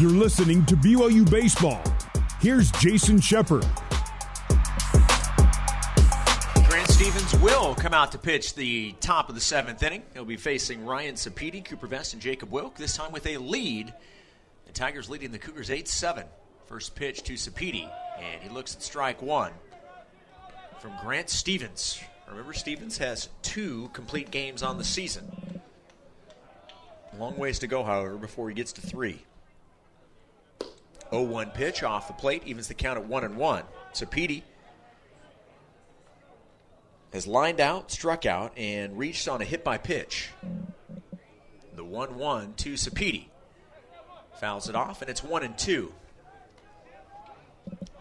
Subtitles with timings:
[0.00, 1.82] You're listening to BYU Baseball.
[2.40, 3.66] Here's Jason Shepard.
[6.68, 10.04] Grant Stevens will come out to pitch the top of the seventh inning.
[10.12, 13.92] He'll be facing Ryan Sapiti, Cooper Vest, and Jacob Wilk, this time with a lead.
[14.66, 16.26] The Tigers leading the Cougars 8 7.
[16.66, 17.90] First pitch to Sapiti,
[18.20, 19.50] and he looks at strike one
[20.78, 22.00] from Grant Stevens.
[22.30, 25.60] Remember, Stevens has two complete games on the season.
[27.18, 29.24] Long ways to go, however, before he gets to three.
[31.10, 33.62] 0 1 pitch off the plate, evens the count at 1 and 1.
[33.92, 34.42] Sapiti
[37.12, 40.30] has lined out, struck out, and reached on a hit by pitch.
[41.74, 43.26] The 1 1 to Sapiti.
[44.40, 45.92] Fouls it off, and it's 1 and 2.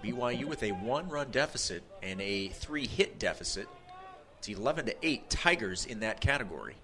[0.04, 3.68] BYU with a one run deficit and a three hit deficit.
[4.38, 6.76] It's 11 to 8 Tigers in that category.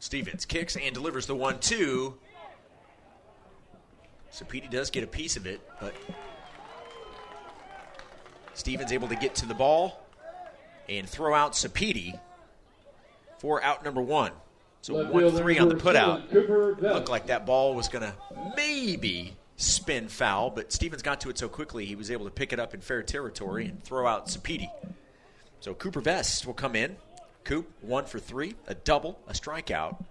[0.00, 2.14] Stevens kicks and delivers the 1 2.
[4.30, 5.94] So Sapiti does get a piece of it, but
[8.54, 10.04] Stevens able to get to the ball
[10.88, 12.18] and throw out Sapiti
[13.38, 14.32] for out number one.
[14.80, 16.80] So 1 3 on the putout.
[16.80, 18.14] Looked like that ball was going to
[18.56, 22.54] maybe spin foul, but Stevens got to it so quickly he was able to pick
[22.54, 24.70] it up in fair territory and throw out Sapiti.
[25.60, 26.96] So Cooper Vest will come in.
[27.44, 30.04] Coop, one for three, a double, a strikeout,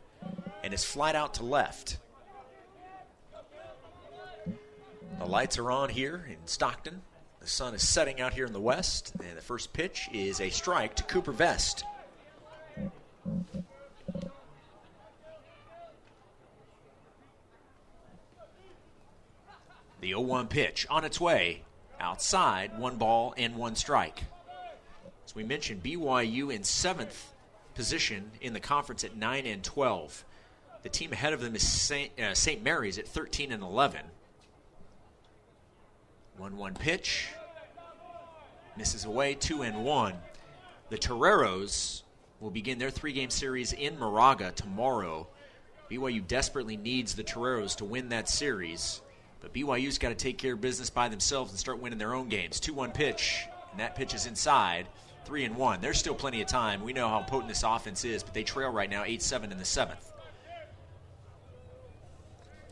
[0.63, 1.97] and is flight out to left.
[5.19, 7.01] The lights are on here in Stockton.
[7.39, 10.49] The sun is setting out here in the west, and the first pitch is a
[10.49, 11.83] strike to Cooper Vest.
[20.01, 21.63] The 0 1 pitch on its way
[21.99, 24.23] outside, one ball and one strike.
[25.29, 27.35] As we mentioned, BYU in seventh
[27.75, 30.25] position in the conference at 9 and 12.
[30.81, 32.19] The team ahead of them is St.
[32.19, 32.63] Uh, St.
[32.63, 34.01] Mary's at 13 and 11.
[36.37, 37.27] 1 1 pitch.
[38.75, 40.15] Misses away, 2 and 1.
[40.89, 42.01] The Toreros
[42.39, 45.27] will begin their three game series in Moraga tomorrow.
[45.91, 48.99] BYU desperately needs the Toreros to win that series.
[49.41, 52.29] But BYU's got to take care of business by themselves and start winning their own
[52.29, 52.59] games.
[52.59, 54.87] 2 1 pitch, and that pitch is inside.
[55.29, 55.79] 3 and 1.
[55.79, 56.83] There's still plenty of time.
[56.83, 59.59] We know how potent this offense is, but they trail right now 8 7 in
[59.59, 60.11] the seventh.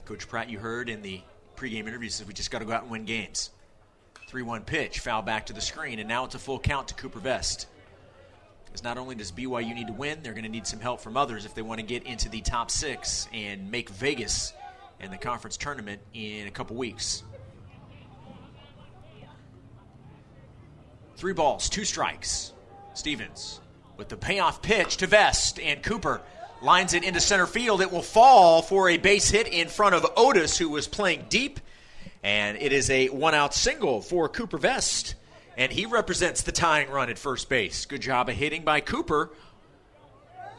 [0.06, 1.22] Coach Pratt, you heard in the
[1.56, 3.52] pregame interview, says we just got to go out and win games.
[4.28, 6.96] 3 1 pitch, foul back to the screen, and now it's a full count to
[6.96, 7.68] Cooper Vest.
[8.66, 11.16] Because not only does BYU need to win, they're going to need some help from
[11.16, 14.54] others if they want to get into the top six and make Vegas
[15.00, 17.22] and the conference tournament in a couple weeks.
[21.18, 22.54] Three balls, two strikes.
[22.94, 23.60] Stevens
[23.98, 26.22] with the payoff pitch to Vest, and Cooper
[26.62, 27.82] lines it into center field.
[27.82, 31.60] It will fall for a base hit in front of Otis, who was playing deep,
[32.22, 35.16] and it is a one out single for Cooper Vest,
[35.58, 37.88] and he represents the tying run at first base.
[37.88, 39.32] Good job of hitting by Cooper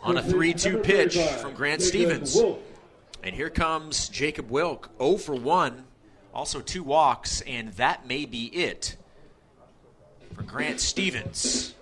[0.02, 2.36] on a 3 2 pitch from Grant Stevens.
[3.22, 5.84] And here comes Jacob Wilk, 0 for 1,
[6.34, 8.96] also two walks, and that may be it
[10.34, 11.74] for Grant Stevens.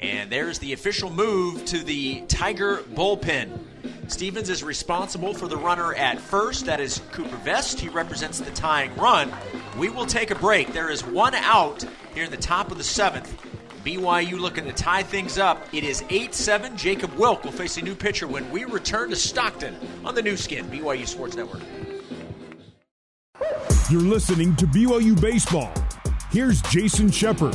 [0.00, 3.58] And there's the official move to the Tiger bullpen.
[4.06, 6.64] Stevens is responsible for the runner at first.
[6.66, 7.78] That is Cooper Vest.
[7.78, 9.30] He represents the tying run.
[9.76, 10.72] We will take a break.
[10.72, 13.36] There is one out here in the top of the seventh.
[13.84, 15.62] BYU looking to tie things up.
[15.72, 16.76] It is 8 7.
[16.76, 20.36] Jacob Wilk will face a new pitcher when we return to Stockton on the Nu
[20.36, 21.62] Skin, BYU Sports Network.
[23.90, 25.72] You're listening to BYU Baseball.
[26.30, 27.54] Here's Jason Shepard.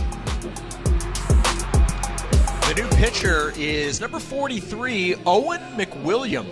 [2.68, 6.44] The new pitcher is number 43, Owen McWilliam.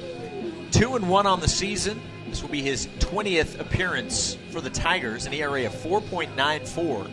[0.72, 2.00] 2 and 1 on the season.
[2.28, 7.10] This will be his 20th appearance for the Tigers, an ERA of 4.94.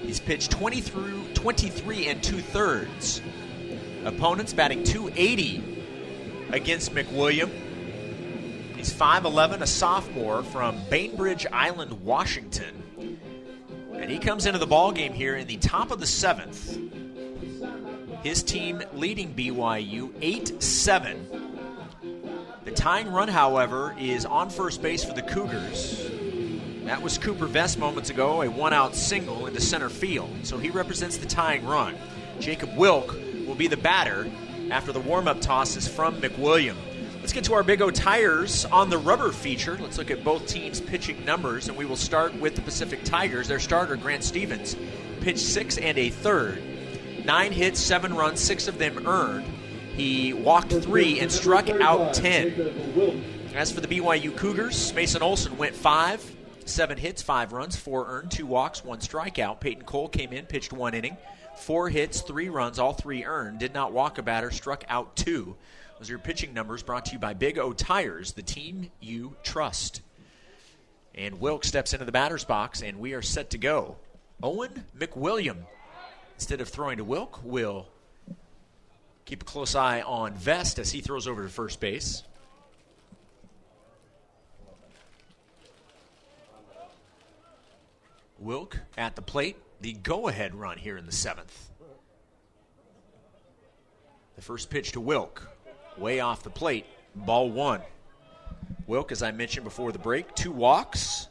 [0.00, 3.22] He's pitched 20 through 23 and two thirds.
[4.04, 5.84] Opponents batting 280
[6.50, 7.48] against McWilliam.
[8.74, 12.81] He's 5'11, a sophomore from Bainbridge Island, Washington.
[14.12, 16.78] He comes into the ball game here in the top of the seventh.
[18.22, 21.26] His team leading BYU 8 7.
[22.66, 26.10] The tying run, however, is on first base for the Cougars.
[26.84, 30.28] That was Cooper Vest moments ago, a one out single into center field.
[30.42, 31.96] So he represents the tying run.
[32.38, 33.14] Jacob Wilk
[33.46, 34.30] will be the batter
[34.70, 36.76] after the warm up tosses from McWilliam.
[37.22, 39.78] Let's get to our Big O Tires on the rubber feature.
[39.80, 43.46] Let's look at both teams' pitching numbers, and we will start with the Pacific Tigers.
[43.46, 44.74] Their starter, Grant Stevens,
[45.20, 46.60] pitched six and a third.
[47.24, 49.46] Nine hits, seven runs, six of them earned.
[49.94, 53.52] He walked three and struck out 10.
[53.54, 56.28] As for the BYU Cougars, Mason Olson went five,
[56.64, 59.60] seven hits, five runs, four earned, two walks, one strikeout.
[59.60, 61.16] Peyton Cole came in, pitched one inning,
[61.54, 65.54] four hits, three runs, all three earned, did not walk a batter, struck out two.
[66.02, 69.36] Those are your pitching numbers brought to you by Big O Tires, the team you
[69.44, 70.02] trust.
[71.14, 73.98] And Wilk steps into the batter's box, and we are set to go.
[74.42, 75.58] Owen McWilliam,
[76.34, 77.86] instead of throwing to Wilk, will
[79.26, 82.24] keep a close eye on Vest as he throws over to first base.
[88.40, 91.70] Wilk at the plate, the go ahead run here in the seventh.
[94.34, 95.48] The first pitch to Wilk,
[95.98, 97.80] way off the plate, ball one.
[98.86, 101.28] Wilk, as I mentioned before the break, two walks,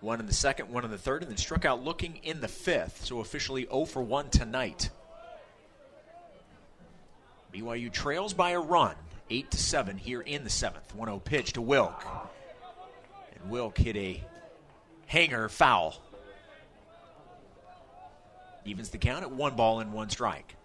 [0.00, 2.48] one in the second, one in the third, and then struck out looking in the
[2.48, 3.04] fifth.
[3.04, 4.90] So officially 0 for 1 tonight.
[7.52, 8.96] BYU trails by a run,
[9.30, 10.94] 8 to 7 here in the seventh.
[10.94, 12.04] 1 0 pitch to Wilk.
[13.34, 14.22] And Wilk hit a
[15.06, 16.00] hanger foul
[18.64, 20.56] evens the count at one ball and one strike.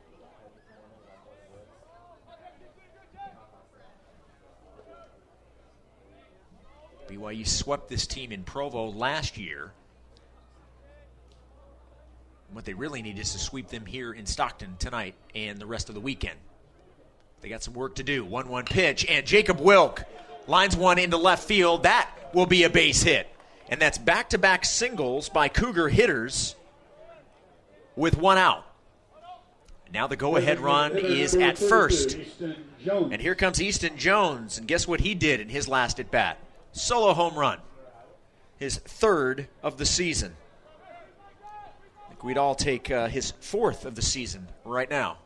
[7.10, 9.72] BYU swept this team in Provo last year.
[12.52, 15.90] What they really need is to sweep them here in Stockton tonight and the rest
[15.90, 16.38] of the weekend.
[17.42, 18.26] They got some work to do.
[18.26, 20.04] 1 1 pitch, and Jacob Wilk
[20.48, 21.84] lines one into left field.
[21.84, 23.28] That will be a base hit.
[23.70, 26.56] And that's back to back singles by Cougar hitters
[27.96, 28.66] with one out.
[29.94, 32.18] Now the go ahead run is at first.
[32.86, 34.58] And here comes Easton Jones.
[34.58, 36.38] And guess what he did in his last at bat?
[36.72, 37.60] Solo home run.
[38.58, 40.36] His third of the season.
[41.44, 45.18] I think we'd all take uh, his fourth of the season right now.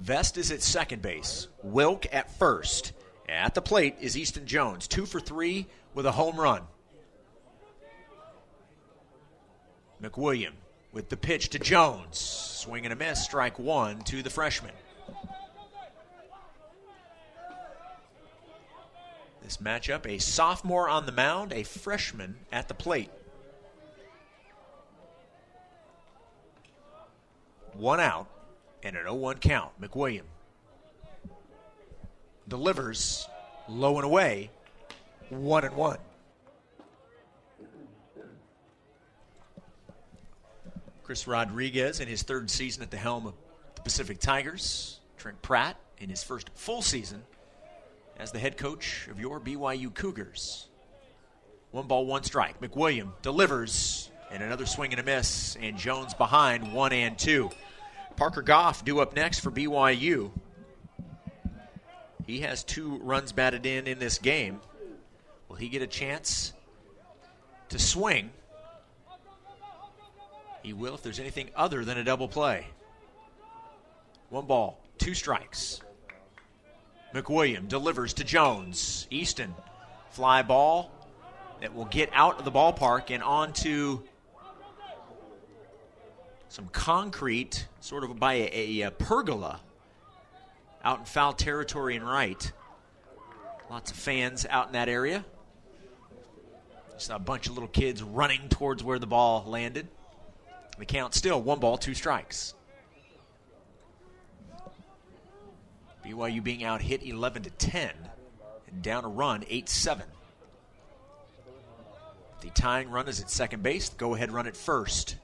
[0.00, 1.48] Vest is at second base.
[1.62, 2.92] Wilk at first.
[3.28, 6.62] At the plate is Easton Jones, two for three with a home run.
[10.02, 10.52] McWilliam
[10.92, 12.18] with the pitch to Jones.
[12.18, 14.72] Swing and a miss, strike one to the freshman.
[19.46, 23.10] This matchup, a sophomore on the mound, a freshman at the plate.
[27.74, 28.26] One out
[28.82, 29.80] and an 0 1 count.
[29.80, 30.24] McWilliam
[32.48, 33.28] delivers
[33.68, 34.50] low and away,
[35.28, 35.98] one and one.
[41.04, 43.34] Chris Rodriguez in his third season at the helm of
[43.76, 44.98] the Pacific Tigers.
[45.16, 47.22] Trent Pratt in his first full season
[48.18, 50.68] as the head coach of your BYU Cougars.
[51.70, 52.60] One ball, one strike.
[52.60, 57.50] McWilliam delivers, and another swing and a miss, and Jones behind one and two.
[58.16, 60.30] Parker Goff due up next for BYU.
[62.26, 64.60] He has two runs batted in in this game.
[65.48, 66.52] Will he get a chance
[67.68, 68.30] to swing?
[70.62, 72.66] He will if there's anything other than a double play.
[74.30, 75.80] One ball, two strikes.
[77.16, 79.06] McWilliam delivers to Jones.
[79.10, 79.54] Easton,
[80.10, 80.90] fly ball
[81.60, 84.02] that will get out of the ballpark and onto
[86.48, 89.60] some concrete, sort of by a, a, pergola
[90.84, 92.52] out in foul territory and right.
[93.70, 95.24] Lots of fans out in that area.
[96.92, 99.88] Just a bunch of little kids running towards where the ball landed.
[100.78, 102.54] The count still one ball, two strikes.
[106.06, 107.90] BYU being out hit 11 to 10
[108.68, 110.06] and down a run 8 7.
[112.40, 113.88] The tying run is at second base.
[113.88, 115.16] Go ahead run at first.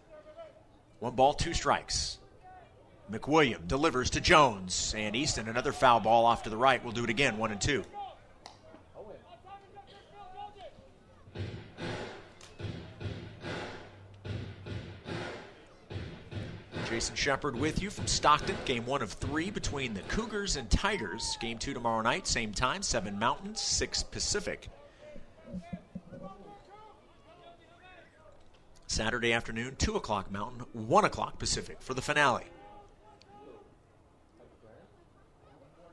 [0.99, 2.19] One ball, two strikes.
[3.11, 6.83] McWilliam delivers to Jones, and Easton, another foul ball off to the right.
[6.83, 7.85] We'll do it again, one and two.
[16.93, 18.55] Jason Shepard with you from Stockton.
[18.67, 21.39] Game one of three between the Cougars and Tigers.
[21.41, 24.69] Game two tomorrow night, same time, 7 Mountain, 6 Pacific.
[28.89, 32.45] Saturday afternoon, 2 o'clock Mountain, 1 o'clock Pacific for the finale.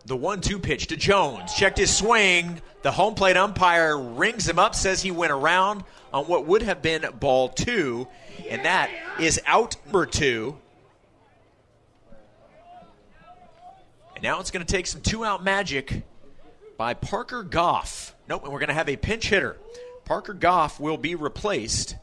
[0.05, 1.53] The 1 2 pitch to Jones.
[1.53, 2.61] Checked his swing.
[2.81, 6.81] The home plate umpire rings him up, says he went around on what would have
[6.81, 8.09] been ball two,
[8.49, 10.57] and that is out number two.
[14.19, 16.03] And now it's going to take some two out magic
[16.75, 18.13] by Parker Goff.
[18.27, 19.55] Nope, and we're going to have a pinch hitter.
[20.03, 21.95] Parker Goff will be replaced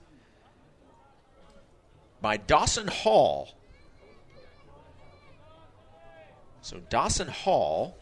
[2.23, 3.51] by Dawson Hall.
[6.63, 7.99] So Dawson Hall,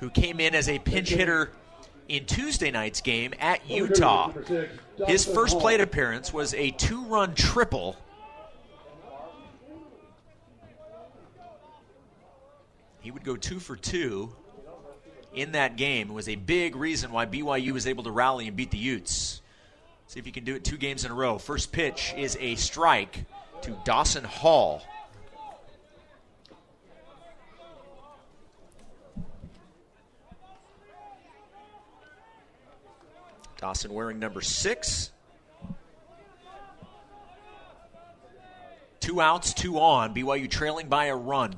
[0.00, 1.50] who came in as a pinch hitter
[2.08, 4.32] in Tuesday night's game at Utah,
[5.06, 7.96] his first plate appearance was a two run triple.
[13.02, 14.32] He would go two for two
[15.34, 16.10] in that game.
[16.10, 19.42] It was a big reason why BYU was able to rally and beat the Utes.
[20.06, 21.38] See if you can do it two games in a row.
[21.38, 23.24] First pitch is a strike
[23.62, 24.82] to Dawson Hall.
[33.58, 35.10] Dawson wearing number six.
[39.00, 40.14] Two outs, two on.
[40.14, 41.54] BYU trailing by a run.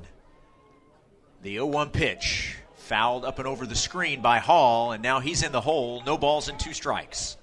[1.45, 2.57] The 0 1 pitch.
[2.73, 6.01] Fouled up and over the screen by Hall, and now he's in the hole.
[6.03, 7.37] No balls and two strikes.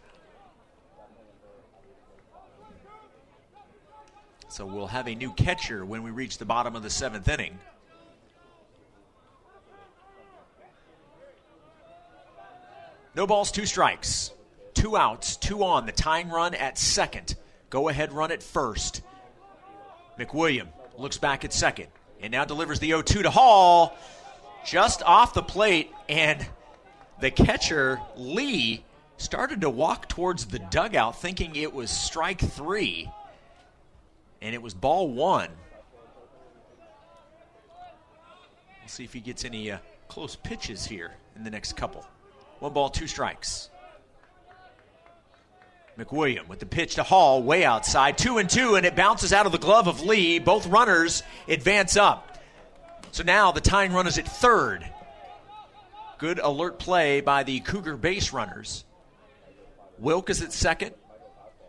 [4.48, 7.60] So we'll have a new catcher when we reach the bottom of the seventh inning.
[13.14, 14.32] No balls, two strikes.
[14.74, 15.86] Two outs, two on.
[15.86, 17.36] The tying run at second.
[17.70, 19.02] Go ahead run at first.
[20.18, 20.66] McWilliam
[20.98, 21.86] looks back at second
[22.22, 23.96] and now delivers the 0 2 to Hall
[24.64, 25.90] just off the plate.
[26.08, 26.46] And
[27.20, 28.84] the catcher, Lee,
[29.16, 33.10] started to walk towards the dugout thinking it was strike three
[34.40, 35.50] and it was ball one.
[38.80, 42.04] We'll see if he gets any uh, close pitches here in the next couple.
[42.58, 43.70] One ball, two strikes.
[45.98, 49.46] McWilliam with the pitch to Hall, way outside, two and two, and it bounces out
[49.46, 50.38] of the glove of Lee.
[50.38, 52.38] Both runners advance up.
[53.12, 54.88] So now the tying run is at third.
[56.18, 58.84] Good alert play by the Cougar base runners.
[59.98, 60.94] Wilk is at second,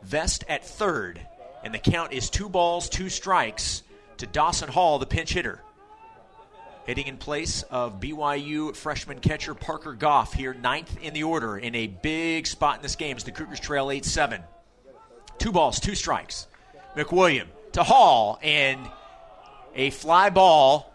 [0.01, 1.19] Vest at third
[1.63, 3.83] and the count is two balls, two strikes
[4.17, 5.61] to Dawson Hall, the pinch hitter.
[6.85, 11.75] Hitting in place of BYU freshman catcher Parker Goff here, ninth in the order in
[11.75, 14.41] a big spot in this game as the Cougars trail 8 7.
[15.37, 16.47] Two balls, two strikes.
[16.95, 18.79] McWilliam to Hall, and
[19.75, 20.93] a fly ball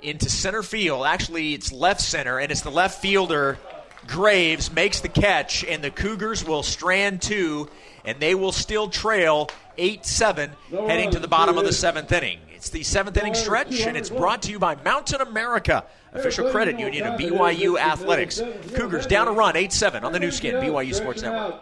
[0.00, 1.06] into center field.
[1.06, 3.58] Actually, it's left center, and it's the left fielder,
[4.06, 7.68] Graves, makes the catch, and the Cougars will strand two,
[8.04, 12.38] and they will still trail 8 7 heading to the bottom of the seventh inning.
[12.56, 15.84] It's the seventh inning stretch, and it's brought to you by Mountain America,
[16.14, 18.40] official credit union of BYU Athletics.
[18.72, 21.60] Cougars down a run, 8 7 on the Nu Skin, BYU Sports Network.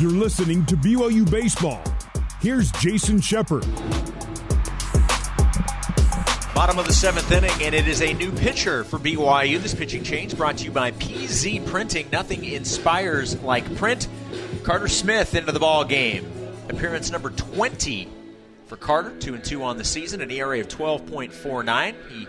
[0.00, 1.80] You're listening to BYU Baseball.
[2.40, 3.64] Here's Jason Shepard.
[6.52, 9.62] Bottom of the seventh inning, and it is a new pitcher for BYU.
[9.62, 12.08] This pitching change brought to you by PZ Printing.
[12.10, 14.08] Nothing inspires like print.
[14.64, 16.28] Carter Smith into the ball game.
[16.68, 18.08] Appearance number 20
[18.70, 21.94] for Carter, 2 and 2 on the season, an ERA of 12.49.
[22.08, 22.28] He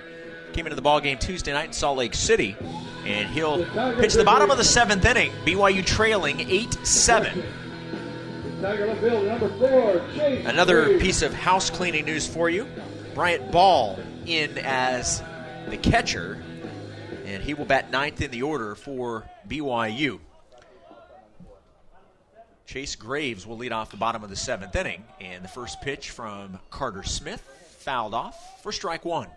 [0.53, 2.57] came into the ball game Tuesday night in Salt Lake City,
[3.05, 3.63] and he'll
[3.97, 5.31] pitch the bottom of the seventh inning.
[5.45, 7.43] BYU trailing 8 7.
[10.47, 12.67] Another piece of house cleaning news for you
[13.13, 15.21] Bryant Ball in as
[15.67, 16.41] the catcher,
[17.25, 20.19] and he will bat ninth in the order for BYU.
[22.71, 26.11] Chase Graves will lead off the bottom of the seventh inning, and the first pitch
[26.11, 27.41] from Carter Smith
[27.79, 29.27] fouled off for strike one.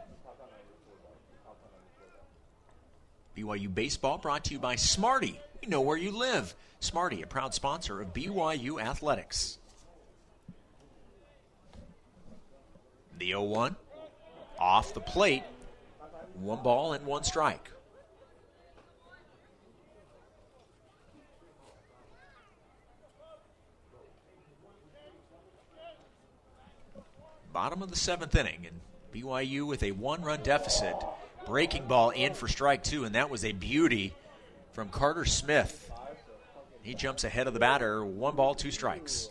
[3.36, 5.40] BYU Baseball brought to you by Smarty.
[5.60, 6.54] We know where you live.
[6.78, 9.58] Smarty, a proud sponsor of BYU Athletics.
[13.18, 13.74] The 0 1
[14.60, 15.42] off the plate.
[16.34, 17.68] One ball and one strike.
[27.54, 28.80] Bottom of the seventh inning, and
[29.14, 30.96] BYU with a one run deficit.
[31.46, 34.12] Breaking ball in for strike two, and that was a beauty
[34.72, 35.90] from Carter Smith.
[36.82, 39.30] He jumps ahead of the batter, one ball, two strikes.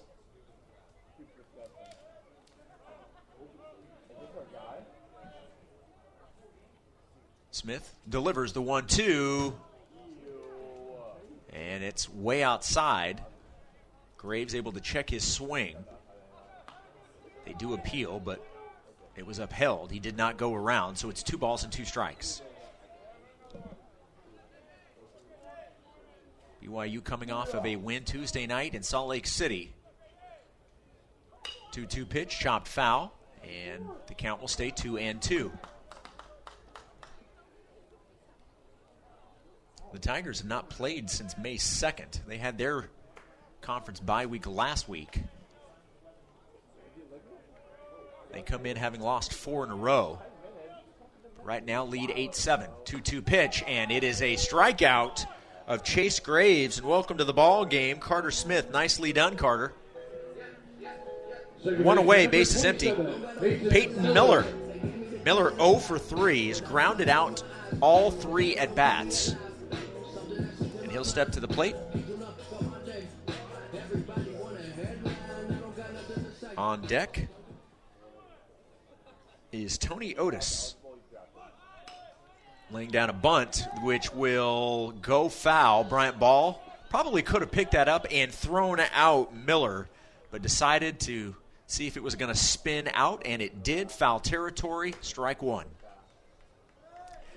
[7.51, 9.53] Smith delivers the one two,
[11.51, 13.22] and it's way outside.
[14.15, 15.75] Graves able to check his swing.
[17.45, 18.45] They do appeal, but
[19.15, 19.91] it was upheld.
[19.91, 22.41] He did not go around, so it's two balls and two strikes.
[26.63, 29.73] BYU coming off of a win Tuesday night in Salt Lake City.
[31.71, 35.51] 2 2 pitch, chopped foul, and the count will stay 2 and 2.
[39.91, 42.25] The Tigers have not played since May 2nd.
[42.27, 42.89] They had their
[43.62, 45.21] conference bye week last week.
[48.33, 50.19] They come in having lost four in a row.
[51.43, 52.67] right now lead 8 7.
[52.83, 55.25] 2 2 pitch, and it is a strikeout
[55.67, 56.79] of Chase Graves.
[56.79, 58.71] And welcome to the ball game, Carter Smith.
[58.71, 59.73] Nicely done, Carter.
[61.61, 62.91] One away, base is empty.
[63.39, 64.45] Peyton Miller.
[65.23, 67.43] Miller 0 for 3 is grounded out
[67.81, 69.35] all three at bats.
[70.81, 71.75] And he'll step to the plate.
[76.57, 77.27] On deck
[79.53, 80.75] is Tony Otis.
[82.72, 85.83] Laying down a bunt, which will go foul.
[85.83, 89.88] Bryant Ball probably could have picked that up and thrown out Miller,
[90.31, 91.36] but decided to
[91.67, 93.91] see if it was going to spin out, and it did.
[93.91, 95.65] Foul territory, strike one.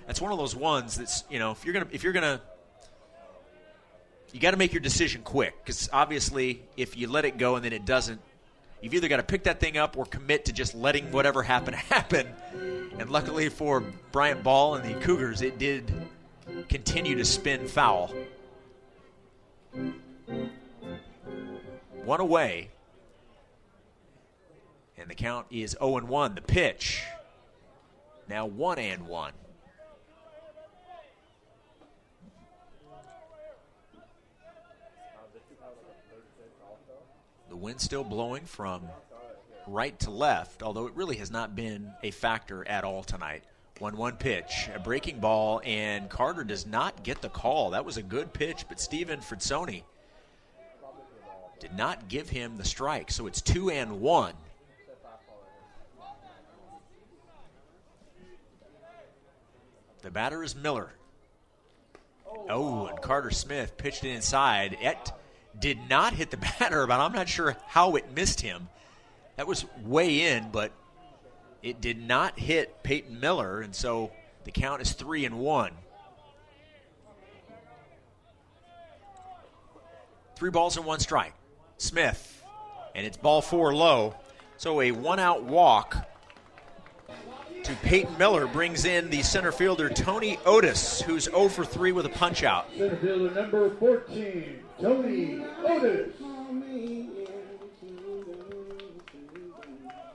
[0.07, 2.41] That's one of those ones that's you know if you're gonna if you're gonna
[4.31, 7.63] you got to make your decision quick because obviously if you let it go and
[7.63, 8.21] then it doesn't,
[8.81, 11.73] you've either got to pick that thing up or commit to just letting whatever happen
[11.73, 12.27] happen.
[12.99, 13.81] And luckily for
[14.11, 15.91] Bryant Ball and the Cougars, it did
[16.69, 18.13] continue to spin foul.
[22.03, 22.69] One away
[25.07, 26.35] and the count is 0 and 1.
[26.35, 27.01] The pitch.
[28.27, 29.31] Now 1 and 1.
[37.57, 38.83] The wind still blowing from
[39.65, 43.43] right to left, although it really has not been a factor at all tonight.
[43.79, 47.71] 1 1 pitch, a breaking ball, and Carter does not get the call.
[47.71, 49.81] That was a good pitch, but Steven Fritzoni
[51.59, 53.09] did not give him the strike.
[53.09, 54.33] So it's 2 and 1.
[60.03, 60.91] The batter is Miller.
[62.47, 64.77] Oh, and Carter Smith pitched it inside.
[65.59, 68.69] Did not hit the batter, but I'm not sure how it missed him.
[69.35, 70.71] That was way in, but
[71.61, 74.11] it did not hit Peyton Miller, and so
[74.45, 75.71] the count is three and one.
[80.35, 81.33] Three balls and one strike.
[81.77, 82.43] Smith,
[82.95, 84.15] and it's ball four low.
[84.57, 86.07] So a one out walk
[87.63, 92.05] to Peyton Miller brings in the center fielder Tony Otis, who's 0 for 3 with
[92.05, 92.69] a punch out.
[92.75, 96.13] Center fielder number 14, Otis.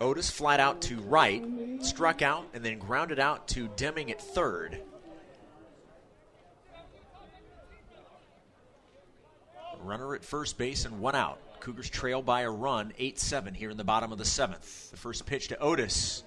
[0.01, 1.45] Otis flat out to right,
[1.81, 4.81] struck out, and then grounded out to Deming at third.
[9.81, 11.39] Runner at first base and one out.
[11.61, 14.91] Cougars trail by a run, 8 7 here in the bottom of the seventh.
[14.91, 16.25] The first pitch to Otis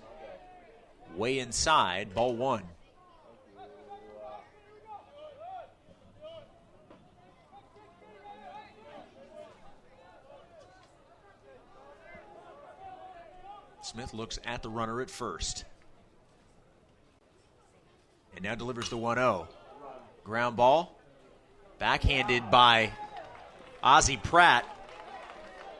[1.15, 2.63] way inside, ball one.
[13.95, 15.63] Smith looks at the runner at first.
[18.35, 19.47] And now delivers the 1 0.
[20.25, 20.99] Ground ball.
[21.79, 22.91] Backhanded by
[23.81, 24.65] Ozzie Pratt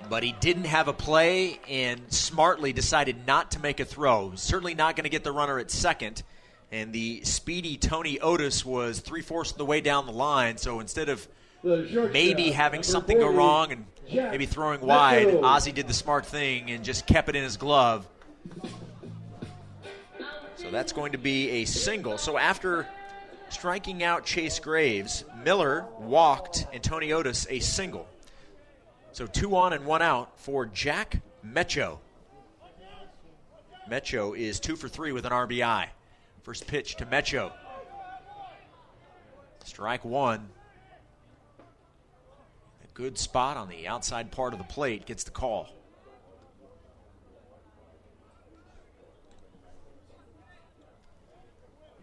[0.09, 4.33] but he didn't have a play and smartly decided not to make a throw.
[4.35, 6.23] Certainly not going to get the runner at second.
[6.71, 10.57] And the speedy Tony Otis was three fourths of the way down the line.
[10.57, 11.27] So instead of
[11.65, 16.83] maybe having something go wrong and maybe throwing wide, Ozzie did the smart thing and
[16.83, 18.07] just kept it in his glove.
[20.55, 22.17] So that's going to be a single.
[22.17, 22.87] So after
[23.49, 28.07] striking out Chase Graves, Miller walked and Tony Otis a single.
[29.11, 31.99] So two on and one out for Jack Mecho.
[33.89, 35.87] Mecho is two for three with an RBI.
[36.43, 37.51] First pitch to Mecho.
[39.63, 40.49] Strike one.
[42.95, 45.67] Good spot on the outside part of the plate gets the call.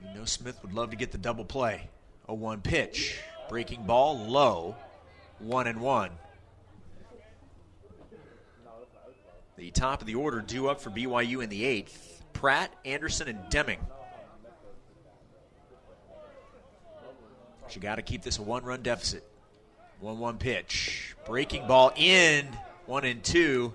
[0.05, 1.89] You know Smith would love to get the double play.
[2.29, 3.19] A one pitch.
[3.49, 4.77] Breaking ball low.
[5.39, 6.11] One and one.
[9.57, 12.23] The top of the order due up for BYU in the eighth.
[12.35, 13.81] Pratt, Anderson, and Deming.
[17.69, 19.32] She got to keep this a one run deficit.
[20.03, 21.15] 1 1 pitch.
[21.25, 22.47] Breaking ball in.
[22.87, 23.73] One and two.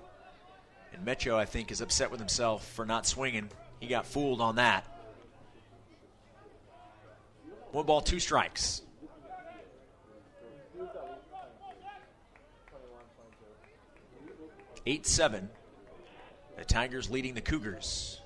[0.92, 3.48] And Mecho, I think, is upset with himself for not swinging.
[3.80, 4.84] He got fooled on that.
[7.72, 8.82] One ball, two strikes.
[14.86, 15.48] Eight seven
[16.56, 18.20] the Tigers leading the Cougars.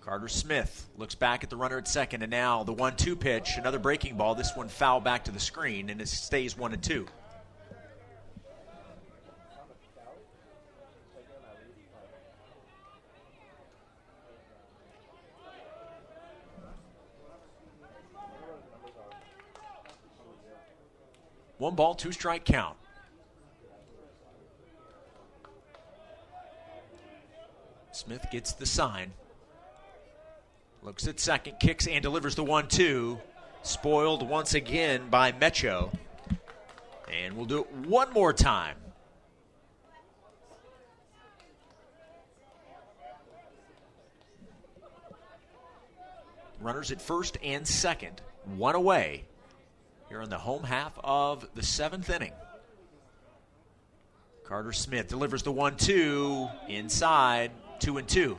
[0.00, 3.78] Carter Smith looks back at the runner at second, and now the one-two pitch, another
[3.78, 4.34] breaking ball.
[4.34, 7.06] This one foul back to the screen, and it stays one and two.
[21.60, 22.78] One ball, two strike count.
[27.92, 29.12] Smith gets the sign.
[30.82, 33.20] Looks at second, kicks and delivers the one two.
[33.62, 35.92] Spoiled once again by Mecho.
[37.12, 38.76] And we'll do it one more time.
[46.58, 49.26] Runners at first and second, one away
[50.10, 52.32] here in the home half of the seventh inning.
[54.44, 58.36] Carter Smith delivers the one two inside, two and two.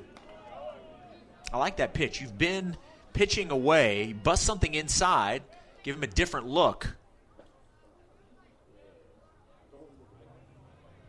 [1.54, 2.20] I like that pitch.
[2.20, 2.76] You've been
[3.14, 5.44] pitching away, bust something inside,
[5.84, 6.88] give him a different look.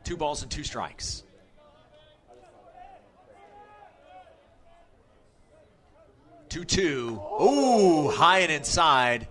[0.04, 1.24] Two balls and two strikes.
[6.48, 7.20] Two two.
[7.40, 9.26] Ooh, high and inside.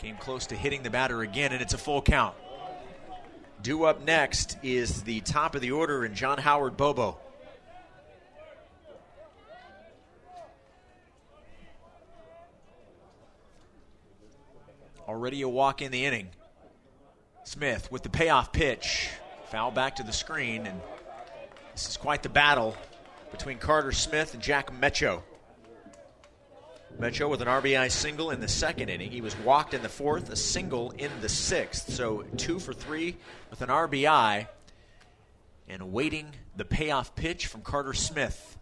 [0.00, 2.34] Came close to hitting the batter again, and it's a full count.
[3.62, 7.18] Due up next is the top of the order and John Howard Bobo.
[15.06, 16.30] Already a walk in the inning.
[17.44, 19.10] Smith with the payoff pitch.
[19.50, 20.80] Foul back to the screen, and
[21.74, 22.74] this is quite the battle
[23.32, 25.22] between Carter Smith and Jack Mecho.
[26.98, 29.10] Mecho with an RBI single in the second inning.
[29.10, 31.92] He was walked in the fourth, a single in the sixth.
[31.92, 33.16] So two for three
[33.50, 34.46] with an RBI
[35.68, 38.58] and awaiting the payoff pitch from Carter Smith.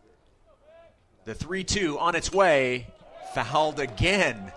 [1.25, 2.87] The 3 2 on its way,
[3.35, 4.53] fouled again.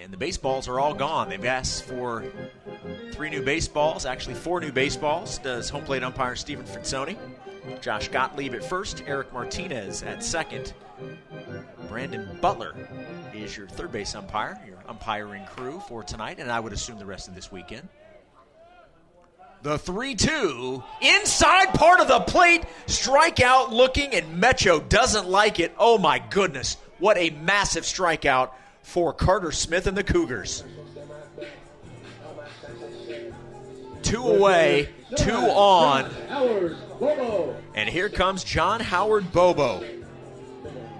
[0.00, 1.28] And the baseballs are all gone.
[1.28, 2.24] They've asked for
[3.12, 7.16] three new baseballs, actually, four new baseballs, does home plate umpire Stephen Frizzoni.
[7.80, 10.72] Josh Gottlieb at first, Eric Martinez at second.
[11.88, 12.74] Brandon Butler
[13.32, 17.06] is your third base umpire, your umpiring crew for tonight, and I would assume the
[17.06, 17.88] rest of this weekend.
[19.62, 25.72] The 3 2 inside part of the plate, strikeout looking, and Mecho doesn't like it.
[25.78, 28.50] Oh my goodness, what a massive strikeout
[28.82, 30.64] for Carter Smith and the Cougars.
[34.14, 36.08] Two away, two on.
[37.74, 39.82] And here comes John Howard Bobo.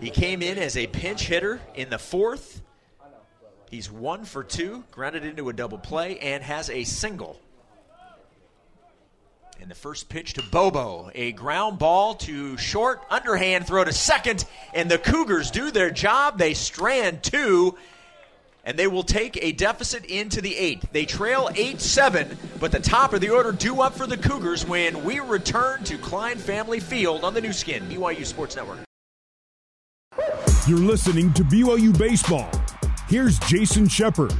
[0.00, 2.60] He came in as a pinch hitter in the fourth.
[3.70, 7.40] He's one for two, grounded into a double play, and has a single.
[9.60, 14.44] And the first pitch to Bobo, a ground ball to short, underhand throw to second,
[14.74, 16.36] and the Cougars do their job.
[16.36, 17.76] They strand two,
[18.64, 20.88] and they will take a deficit into the eighth.
[20.92, 24.66] They trail 8 7, but the top of the order due up for the Cougars
[24.66, 28.78] when we return to Klein Family Field on the Nu Skin, BYU Sports Network.
[30.66, 32.50] You're listening to BYU Baseball.
[33.08, 34.32] Here's Jason Shepard.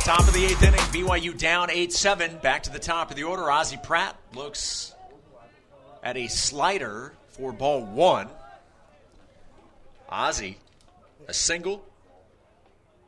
[0.00, 2.38] Top of the eighth inning, BYU down 8 7.
[2.38, 3.50] Back to the top of the order.
[3.50, 4.94] Ozzie Pratt looks
[6.04, 8.28] at a slider for ball one.
[10.08, 10.56] Ozzie,
[11.26, 11.84] a single,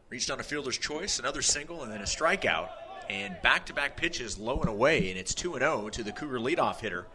[0.09, 2.71] reached on a fielder's choice, another single, and then a strikeout.
[3.09, 6.39] And back to back pitches low and away, and it's 2 0 to the Cougar
[6.39, 7.07] leadoff hitter.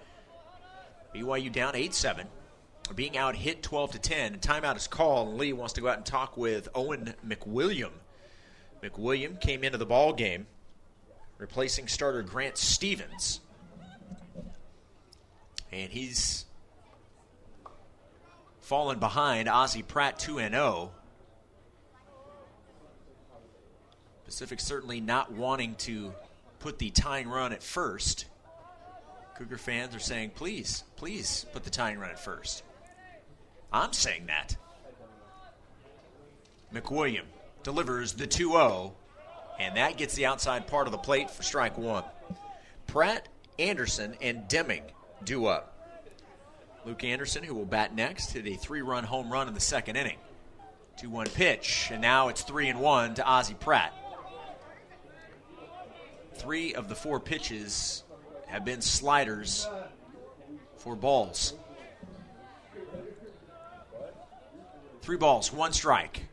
[1.14, 2.28] BYU down 8 7.
[2.96, 4.40] Being out hit 12 to 10.
[4.40, 7.92] Timeout is called, and Lee wants to go out and talk with Owen McWilliam.
[8.84, 10.48] McWilliam came into the ball game
[11.38, 13.42] replacing starter Grant Stevens.
[15.72, 16.46] And he's
[18.74, 20.92] fallen behind Ozzie Pratt 2 0.
[24.26, 26.12] Pacific certainly not wanting to
[26.58, 28.26] put the tying run at first.
[29.38, 32.64] Cougar fans are saying, please, please put the tying run at first.
[33.72, 34.58] I'm saying that.
[36.74, 37.26] McWilliam
[37.62, 38.96] delivers the 2 0,
[39.60, 42.06] and that gets the outside part of the plate for strike one.
[42.88, 43.28] Pratt,
[43.60, 44.82] Anderson, and Deming
[45.24, 45.73] do up.
[46.86, 49.96] Luke Anderson, who will bat next, hit a three run home run in the second
[49.96, 50.18] inning.
[50.98, 53.94] 2 1 pitch, and now it's 3 and 1 to Ozzie Pratt.
[56.36, 58.04] Three of the four pitches
[58.48, 59.68] have been sliders
[60.78, 61.54] for balls.
[65.02, 66.26] Three balls, one strike.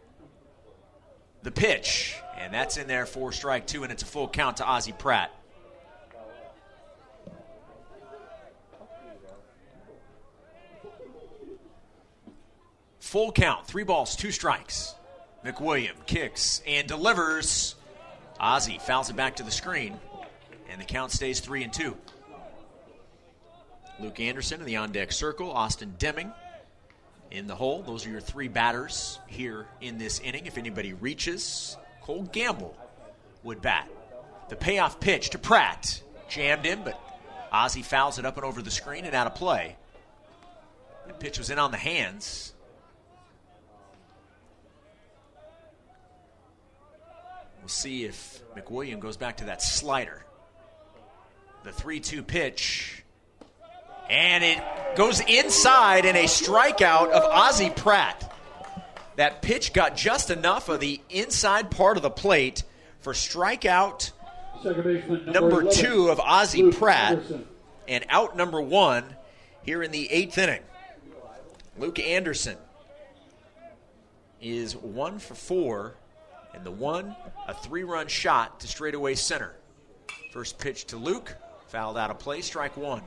[1.42, 4.66] The pitch, and that's in there for strike two, and it's a full count to
[4.66, 5.34] Ozzie Pratt.
[13.10, 14.94] Full count, three balls, two strikes.
[15.44, 17.74] McWilliam kicks and delivers.
[18.38, 19.98] Ozzie fouls it back to the screen,
[20.70, 21.96] and the count stays three and two.
[23.98, 26.32] Luke Anderson in the on deck circle, Austin Deming
[27.32, 27.82] in the hole.
[27.82, 30.46] Those are your three batters here in this inning.
[30.46, 32.76] If anybody reaches, Cole Gamble
[33.42, 33.90] would bat.
[34.50, 36.00] The payoff pitch to Pratt.
[36.28, 36.96] Jammed in, but
[37.50, 39.74] Ozzie fouls it up and over the screen and out of play.
[41.08, 42.52] The pitch was in on the hands.
[47.60, 50.24] We'll see if McWilliam goes back to that slider.
[51.62, 53.04] The 3 2 pitch.
[54.08, 54.58] And it
[54.96, 58.34] goes inside and a strikeout of Ozzie Pratt.
[59.16, 62.64] That pitch got just enough of the inside part of the plate
[63.00, 64.12] for strikeout
[64.64, 67.46] Number, number 11, two of Ozzie Luke Pratt Anderson.
[67.88, 69.16] and out number one
[69.62, 70.62] here in the eighth inning.
[71.78, 72.58] Luke Anderson
[74.40, 75.94] is one for four,
[76.54, 77.14] and the one,
[77.46, 79.54] a three run shot to straightaway center.
[80.32, 81.36] First pitch to Luke,
[81.68, 83.02] fouled out of play, strike one.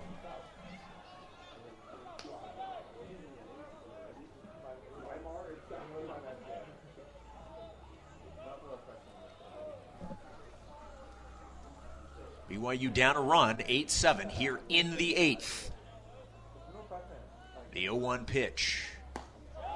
[12.50, 15.72] BYU down a run, 8 7 here in the eighth.
[17.72, 18.84] The 0 1 pitch.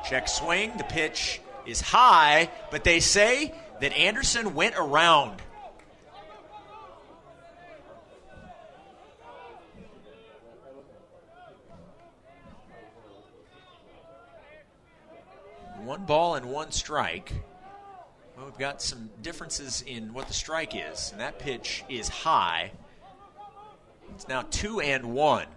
[0.08, 0.78] Check swing.
[0.78, 5.42] The pitch is high, but they say that Anderson went around.
[15.84, 17.32] One ball and one strike.
[18.36, 22.72] Well, we've got some differences in what the strike is, and that pitch is high.
[24.14, 25.48] It's now two and one.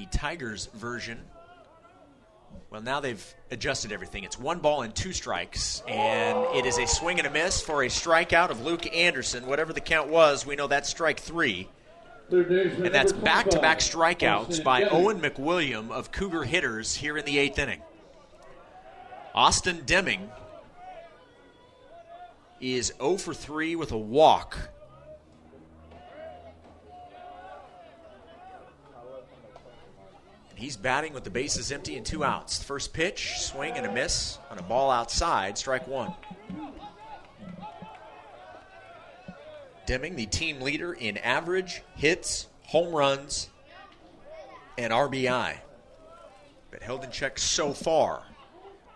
[0.00, 1.20] The Tigers version,
[2.70, 4.24] well, now they've adjusted everything.
[4.24, 7.82] It's one ball and two strikes, and it is a swing and a miss for
[7.82, 9.46] a strikeout of Luke Anderson.
[9.46, 11.68] Whatever the count was, we know that's strike three.
[12.30, 17.38] And that's back to back strikeouts by Owen McWilliam of Cougar hitters here in the
[17.38, 17.82] eighth inning.
[19.34, 20.30] Austin Deming
[22.58, 24.70] is 0 for 3 with a walk.
[30.60, 32.62] He's batting with the bases empty and two outs.
[32.62, 36.12] First pitch, swing and a miss on a ball outside, strike one.
[39.86, 43.48] Deming, the team leader in average, hits, home runs,
[44.76, 45.56] and RBI.
[46.70, 48.22] But held in check so far.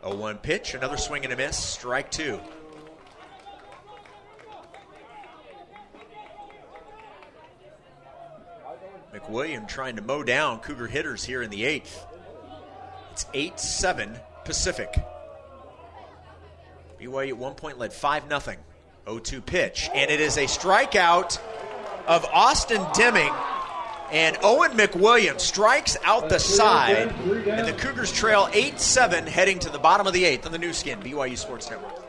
[0.02, 2.40] 0 1 pitch, another swing and a miss, strike two.
[9.14, 12.04] McWilliam trying to mow down Cougar hitters here in the eighth.
[13.12, 14.92] It's 8 7 Pacific.
[17.00, 18.56] BYU at one point led 5 0.
[19.06, 19.88] 0 2 pitch.
[19.94, 21.38] And it is a strikeout
[22.06, 23.32] of Austin Deming.
[24.10, 27.08] And Owen McWilliam strikes out the side.
[27.46, 30.58] And the Cougars trail 8 7 heading to the bottom of the eighth on the
[30.58, 32.04] Nu Skin, BYU Sports Network.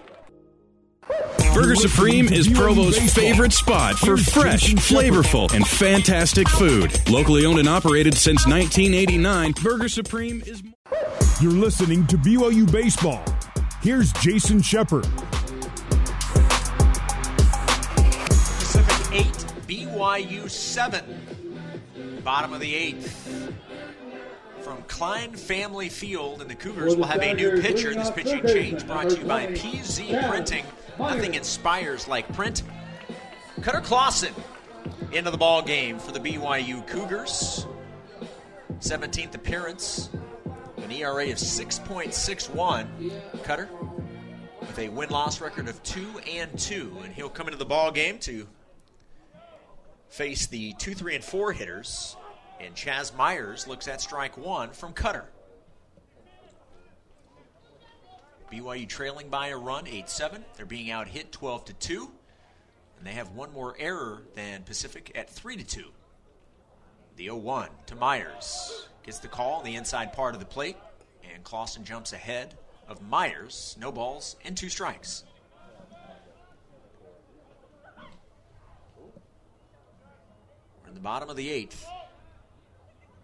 [1.55, 6.91] Burger Supreme is Provo's favorite spot for fresh, flavorful, and fantastic food.
[7.09, 10.61] Locally owned and operated since 1989, Burger Supreme is.
[11.39, 13.23] You're listening to BYU Baseball.
[13.81, 15.07] Here's Jason Shepard.
[18.59, 19.25] Pacific 8,
[19.65, 21.05] BYU 7.
[22.25, 23.53] Bottom of the eighth.
[24.59, 27.93] From Klein Family Field, and the Cougars will have a new pitcher.
[27.93, 30.65] This pitching change brought to you by PZ Printing.
[30.99, 32.63] Nothing inspires like print.
[33.61, 34.33] Cutter Clausen
[35.11, 37.67] into the ball game for the BYU Cougars.
[38.79, 40.09] 17th appearance,
[40.77, 43.43] an ERA of 6.61.
[43.43, 43.69] Cutter
[44.59, 48.19] with a win-loss record of two and two, and he'll come into the ball game
[48.19, 48.47] to
[50.09, 52.15] face the two, three, and four hitters.
[52.59, 55.25] And Chaz Myers looks at strike one from Cutter.
[58.51, 60.45] BYU trailing by a run, 8 7.
[60.55, 62.11] They're being out hit 12 to 2.
[62.97, 65.83] And they have one more error than Pacific at 3 to 2.
[67.17, 68.87] The 0 1 to Myers.
[69.03, 70.77] Gets the call on the inside part of the plate.
[71.33, 72.55] And Clausen jumps ahead
[72.87, 73.75] of Myers.
[73.79, 75.23] No balls and two strikes.
[80.83, 81.85] We're in the bottom of the eighth.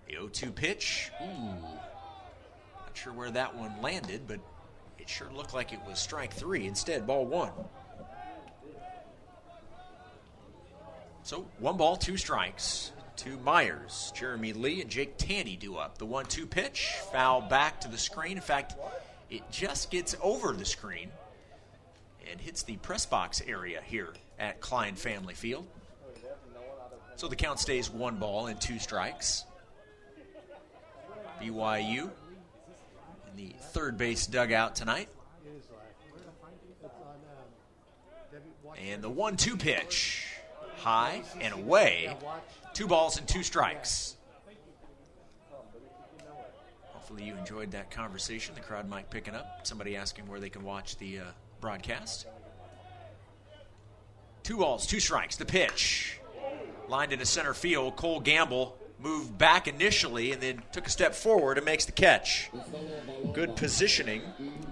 [0.07, 1.11] The 0 2 pitch.
[1.21, 1.25] Ooh.
[1.25, 4.39] Not sure where that one landed, but
[5.01, 6.67] it sure looked like it was strike three.
[6.67, 7.51] Instead, ball one.
[11.23, 14.11] So, one ball, two strikes to Myers.
[14.15, 15.97] Jeremy Lee and Jake Tandy do up.
[15.97, 18.37] The 1 2 pitch, foul back to the screen.
[18.37, 18.75] In fact,
[19.29, 21.09] it just gets over the screen
[22.29, 25.65] and hits the press box area here at Klein Family Field.
[27.15, 29.45] So the count stays one ball and two strikes.
[31.39, 32.09] BYU
[33.31, 35.09] in the third base dugout tonight.
[38.77, 40.27] And the one two pitch,
[40.77, 42.15] high and away.
[42.73, 44.15] Two balls and two strikes.
[46.93, 48.55] Hopefully, you enjoyed that conversation.
[48.55, 49.67] The crowd might picking up.
[49.67, 51.23] Somebody asking where they can watch the uh,
[51.59, 52.25] broadcast.
[54.43, 55.35] Two balls, two strikes.
[55.35, 56.19] The pitch.
[56.87, 57.95] Lined into center field.
[57.95, 62.49] Cole Gamble moved back initially and then took a step forward and makes the catch.
[63.33, 64.21] Good positioning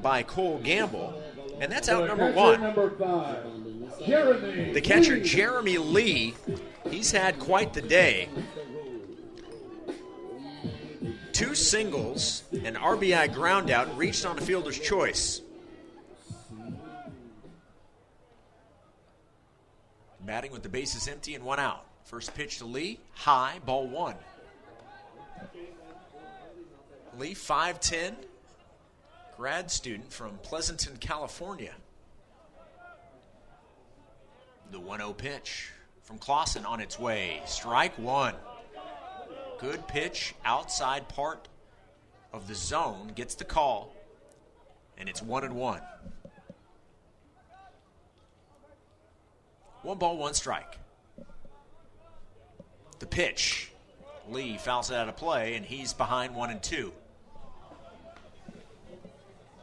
[0.02, 1.22] by Cole Gamble.
[1.60, 2.62] And that's out number one.
[2.62, 3.44] Number five,
[4.74, 5.24] The catcher, Lee.
[5.24, 6.36] Jeremy Lee,
[6.90, 8.30] he's had quite the day.
[11.34, 15.42] Two singles, an RBI ground out, and reached on a fielder's choice.
[20.22, 21.86] Batting with the bases empty and one out.
[22.10, 24.16] First pitch to Lee, high, ball one.
[27.20, 28.16] Lee, 5'10,
[29.38, 31.76] grad student from Pleasanton, California.
[34.72, 35.70] The 1 0 pitch
[36.02, 37.44] from Clausen on its way.
[37.46, 38.34] Strike one.
[39.60, 41.48] Good pitch outside part
[42.34, 43.12] of the zone.
[43.14, 43.94] Gets the call.
[44.98, 45.82] And it's 1 and 1.
[49.84, 50.80] One ball, one strike.
[53.00, 53.72] The pitch.
[54.30, 56.94] Lee fouls it out of play, and he's behind 1 and 2.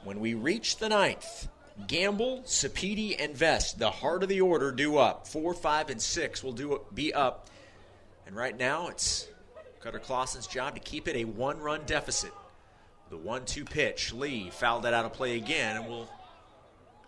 [0.02, 1.48] When we reach the ninth,
[1.86, 5.26] Gamble, Sapiti, and Vest, the heart of the order, do up.
[5.26, 7.50] Four, five, and six will do be up.
[8.26, 9.28] And right now, it's
[9.80, 12.32] Cutter Clausen's job to keep it a one-run deficit.
[13.10, 16.08] The one-two pitch, Lee fouled that out of play again, and we'll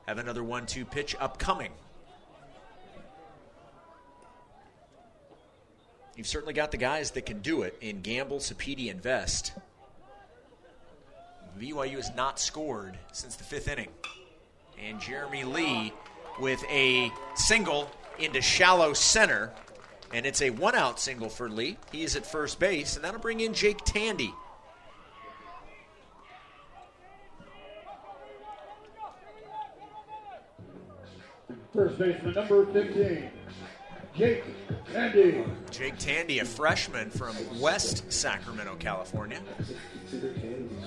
[0.07, 1.73] have another one-two pitch upcoming.
[6.19, 9.53] You've certainly got the guys that can do it in Gamble, Sapiti, and Vest.
[11.61, 13.91] BYU has not scored since the fifth inning.
[14.85, 15.93] And Jeremy Lee
[16.41, 19.53] with a single into shallow center.
[20.13, 21.79] And it's a one out single for Lee.
[21.93, 24.35] He is at first base, and that'll bring in Jake Tandy.
[31.73, 33.31] First baseman number 15,
[34.19, 34.43] Jake
[34.93, 35.45] Tandy.
[35.71, 39.41] Jake Tandy, a freshman from West Sacramento, California.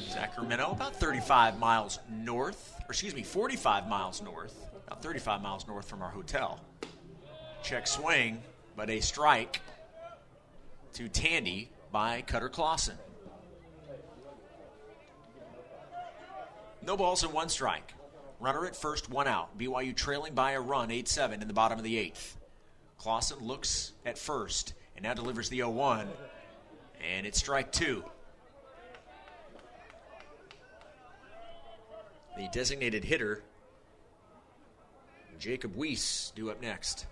[0.09, 4.53] Sacramento, about 35 miles north, or excuse me, 45 miles north,
[4.85, 6.59] about 35 miles north from our hotel.
[7.63, 8.43] Check swing,
[8.75, 9.61] but a strike
[10.93, 12.97] to Tandy by Cutter Clausen.
[16.85, 17.93] No balls and one strike.
[18.41, 19.57] Runner at first, one out.
[19.57, 22.40] BYU trailing by a run, 8 7 in the bottom of the eighth.
[23.01, 26.07] Clausen looks at first and now delivers the 0 1.
[27.15, 28.03] And it's strike two.
[32.37, 33.41] The designated hitter,
[35.39, 37.07] Jacob Weiss, due up next.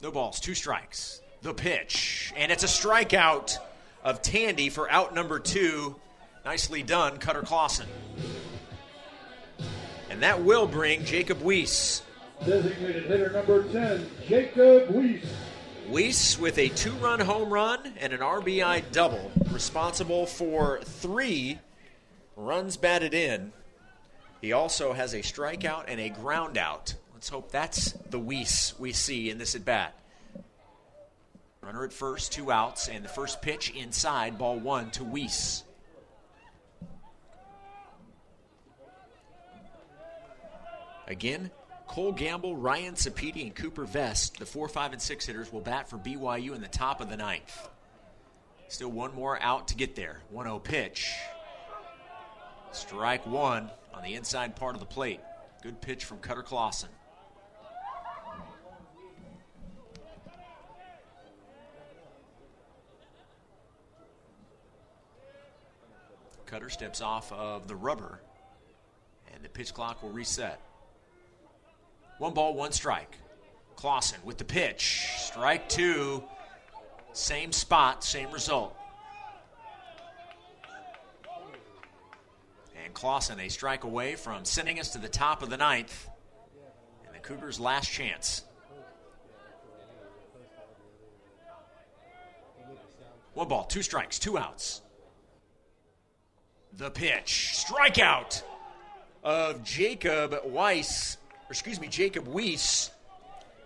[0.00, 1.20] No balls, two strikes.
[1.42, 3.58] The pitch, and it's a strikeout
[4.04, 5.96] of Tandy for out number two.
[6.44, 7.88] Nicely done, Cutter Clausen.
[10.18, 12.02] And that will bring Jacob Weiss.
[12.44, 15.32] Designated hitter number 10, Jacob Weiss.
[15.86, 21.60] Weiss with a two run home run and an RBI double, responsible for three
[22.34, 23.52] runs batted in.
[24.40, 26.96] He also has a strikeout and a ground out.
[27.14, 29.96] Let's hope that's the Weiss we see in this at bat.
[31.60, 35.62] Runner at first, two outs, and the first pitch inside, ball one to Weiss.
[41.08, 41.50] Again,
[41.86, 45.88] Cole Gamble, Ryan Sapiti, and Cooper Vest, the 4, 5, and 6 hitters, will bat
[45.88, 47.68] for BYU in the top of the ninth.
[48.68, 50.20] Still one more out to get there.
[50.30, 51.14] 1 0 pitch.
[52.72, 55.20] Strike one on the inside part of the plate.
[55.62, 56.90] Good pitch from Cutter Clausen.
[66.44, 68.20] Cutter steps off of the rubber,
[69.32, 70.60] and the pitch clock will reset.
[72.18, 73.16] One ball, one strike.
[73.76, 75.08] Clausen with the pitch.
[75.18, 76.24] Strike two.
[77.12, 78.76] Same spot, same result.
[82.84, 86.08] And Clausen, a strike away from sending us to the top of the ninth.
[87.06, 88.44] And the Cougars' last chance.
[93.34, 94.82] One ball, two strikes, two outs.
[96.72, 97.52] The pitch.
[97.54, 98.42] Strikeout
[99.22, 101.18] of Jacob Weiss,
[101.50, 102.90] excuse me, Jacob Weiss.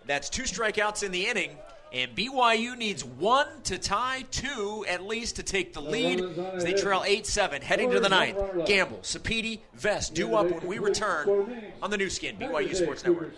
[0.06, 1.50] That's two strikeouts in the inning.
[1.92, 6.22] And BYU needs one to tie, two at least to take the lead
[6.54, 8.38] as they trail 8 7 heading to the ninth.
[8.64, 13.34] Gamble, Sapiti, Vest, due up when we return on the Nu Skin, BYU Sports Network.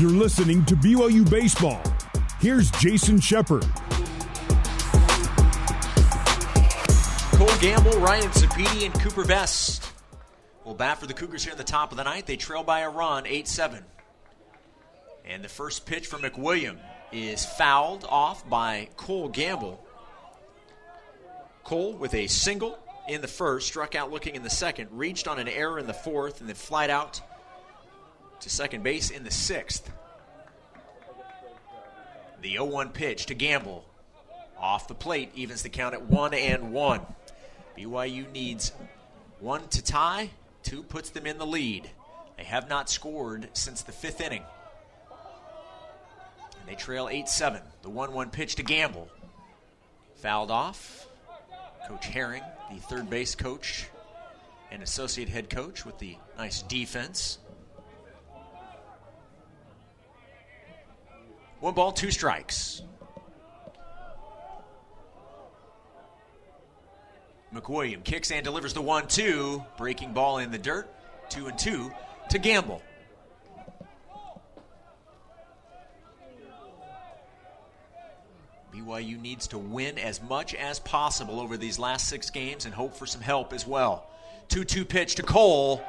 [0.00, 1.82] You're listening to BYU Baseball.
[2.40, 3.66] Here's Jason Shepard.
[7.36, 9.85] Cole Gamble, Ryan Sapiti, and Cooper Vest
[10.66, 12.26] will bat for the Cougars here in the top of the ninth.
[12.26, 13.84] They trail by a run, 8 7.
[15.24, 16.76] And the first pitch from McWilliam
[17.12, 19.82] is fouled off by Cole Gamble.
[21.62, 25.38] Cole with a single in the first, struck out looking in the second, reached on
[25.38, 27.20] an error in the fourth, and then flied out
[28.40, 29.90] to second base in the sixth.
[32.42, 33.84] The 0 1 pitch to Gamble.
[34.58, 37.00] Off the plate, evens the count at 1 and 1.
[37.78, 38.72] BYU needs
[39.38, 40.30] one to tie,
[40.66, 41.88] two puts them in the lead.
[42.36, 44.42] They have not scored since the fifth inning.
[46.60, 47.62] And they trail 8 7.
[47.82, 49.08] The 1 1 pitch to Gamble.
[50.16, 51.06] Fouled off.
[51.86, 52.42] Coach Herring,
[52.72, 53.86] the third base coach
[54.72, 57.38] and associate head coach, with the nice defense.
[61.60, 62.82] One ball, two strikes.
[67.54, 69.64] McWilliam kicks and delivers the 1 2.
[69.78, 70.88] Breaking ball in the dirt.
[71.30, 71.90] 2 and 2
[72.30, 72.82] to Gamble.
[78.74, 82.94] BYU needs to win as much as possible over these last six games and hope
[82.94, 84.10] for some help as well.
[84.48, 85.82] 2 2 pitch to Cole.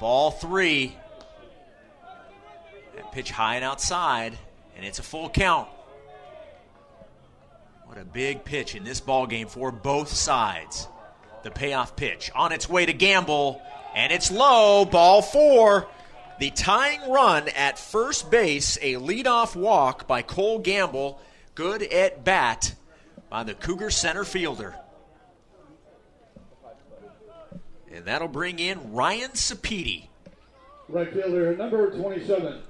[0.00, 0.96] Ball three.
[2.96, 4.38] That pitch high and outside,
[4.76, 5.68] and it's a full count.
[7.94, 10.88] What a big pitch in this ball game for both sides.
[11.44, 13.62] The payoff pitch on its way to Gamble,
[13.94, 14.84] and it's low.
[14.84, 15.86] Ball four.
[16.40, 21.20] The tying run at first base, a leadoff walk by Cole Gamble
[21.54, 22.74] Good at bat
[23.30, 24.74] by the Cougar center fielder.
[27.92, 30.08] And that'll bring in Ryan Sapiti.
[30.88, 32.60] Right fielder, number 27,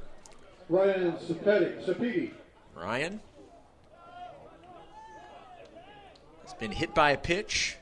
[0.69, 1.83] Ryan Sapiti.
[1.83, 2.31] Sapiti.
[2.75, 3.21] Ryan
[6.45, 7.77] has been hit by a pitch,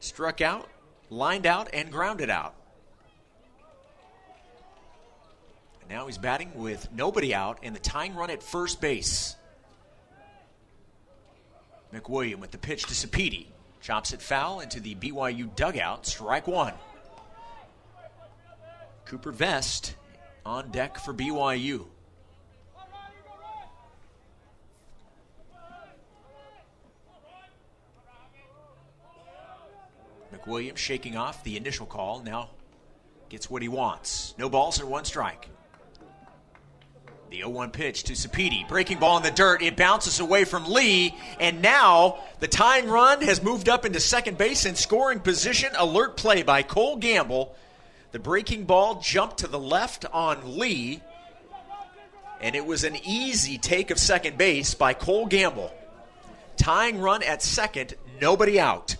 [0.00, 0.68] struck out,
[1.10, 2.54] lined out, and grounded out.
[5.80, 9.36] And now he's batting with nobody out and the tying run at first base.
[11.92, 13.46] McWilliam with the pitch to Sapiti.
[13.80, 16.06] Chops it foul into the BYU dugout.
[16.06, 16.74] Strike one.
[19.06, 19.94] Cooper Vest
[20.44, 21.86] on deck for BYU.
[30.38, 32.20] McWilliam shaking off the initial call.
[32.20, 32.50] Now
[33.28, 34.34] gets what he wants.
[34.38, 35.48] No balls and one strike.
[37.30, 38.66] The 0 1 pitch to Sapiti.
[38.68, 39.62] Breaking ball in the dirt.
[39.62, 41.14] It bounces away from Lee.
[41.38, 45.70] And now the tying run has moved up into second base in scoring position.
[45.76, 47.54] Alert play by Cole Gamble.
[48.12, 51.02] The breaking ball jumped to the left on Lee.
[52.40, 55.74] And it was an easy take of second base by Cole Gamble.
[56.56, 58.96] Tying run at second, nobody out.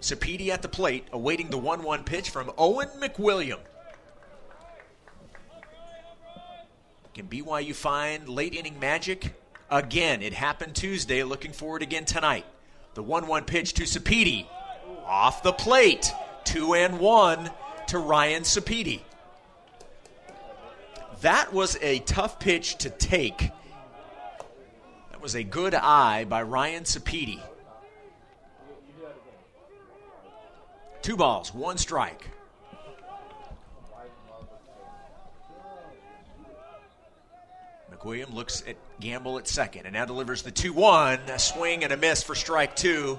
[0.00, 3.58] Sapiti at the plate, awaiting the 1 1 pitch from Owen McWilliam.
[7.14, 9.34] Can BYU find late inning magic?
[9.70, 11.24] Again, it happened Tuesday.
[11.24, 12.46] Looking forward again tonight.
[12.94, 14.46] The 1 1 pitch to Sapiti.
[15.04, 16.12] Off the plate.
[16.44, 17.50] 2 and 1
[17.88, 19.00] to Ryan Sapiti.
[21.22, 23.50] That was a tough pitch to take.
[25.10, 27.42] That was a good eye by Ryan Sapiti.
[31.08, 32.28] Two balls, one strike.
[37.90, 41.20] McWilliam looks at Gamble at second and now delivers the 2 1.
[41.30, 43.18] A swing and a miss for strike two.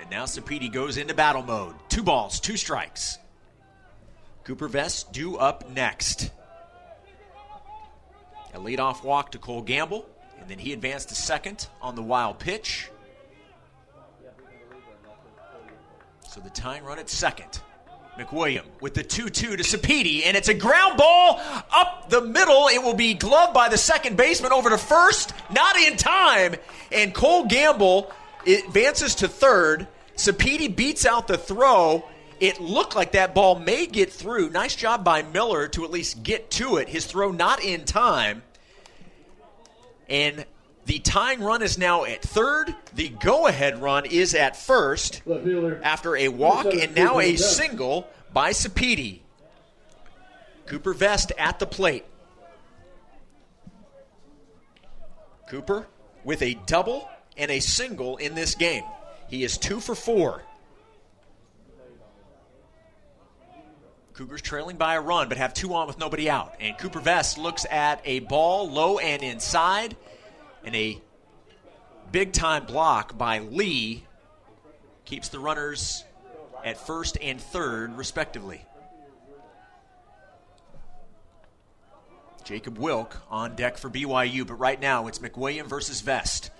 [0.00, 1.76] And now Sapiti goes into battle mode.
[1.88, 3.18] Two balls, two strikes.
[4.42, 6.32] Cooper Vest due up next.
[8.52, 10.04] A leadoff walk to Cole Gamble,
[10.50, 12.90] then he advanced to second on the wild pitch.
[16.28, 17.60] So the tying run at second.
[18.18, 21.40] McWilliam with the 2 2 to Sapiti, and it's a ground ball
[21.72, 22.68] up the middle.
[22.68, 26.56] It will be gloved by the second baseman over to first, not in time.
[26.92, 28.12] And Cole Gamble
[28.46, 29.86] advances to third.
[30.16, 32.04] Sapiti beats out the throw.
[32.40, 34.50] It looked like that ball may get through.
[34.50, 36.88] Nice job by Miller to at least get to it.
[36.88, 38.42] His throw not in time.
[40.10, 40.44] And
[40.86, 42.74] the tying run is now at third.
[42.94, 45.22] The go ahead run is at first
[45.82, 49.20] after a walk and now a single by Sapiti.
[50.66, 52.04] Cooper Vest at the plate.
[55.48, 55.86] Cooper
[56.24, 58.84] with a double and a single in this game.
[59.28, 60.42] He is two for four.
[64.20, 66.54] Cougars trailing by a run, but have two on with nobody out.
[66.60, 69.96] And Cooper Vest looks at a ball low and inside,
[70.62, 71.00] and a
[72.12, 74.04] big time block by Lee
[75.06, 76.04] keeps the runners
[76.62, 78.62] at first and third, respectively.
[82.44, 86.50] Jacob Wilk on deck for BYU, but right now it's McWilliam versus Vest.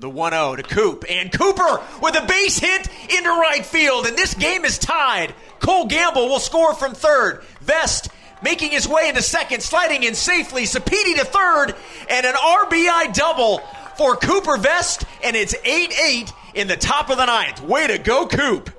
[0.00, 4.16] The 1 0 to Coop, and Cooper with a base hit into right field, and
[4.16, 5.34] this game is tied.
[5.58, 7.44] Cole Gamble will score from third.
[7.60, 8.08] Vest
[8.42, 10.62] making his way into second, sliding in safely.
[10.62, 11.74] Sapiti to third,
[12.08, 13.58] and an RBI double
[13.98, 17.60] for Cooper Vest, and it's 8 8 in the top of the ninth.
[17.60, 18.70] Way to go, Coop.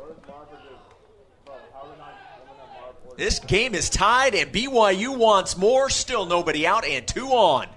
[3.16, 5.92] This game is tied, and BYU wants more.
[5.92, 7.68] Still nobody out, and two on.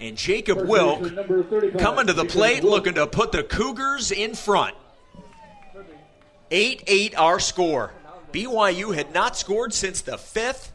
[0.00, 1.02] And Jacob Wilk
[1.78, 4.76] coming to the plate, looking to put the Cougars in front.
[6.50, 7.92] 8 8 our score.
[8.32, 10.72] BYU had not scored since the fifth.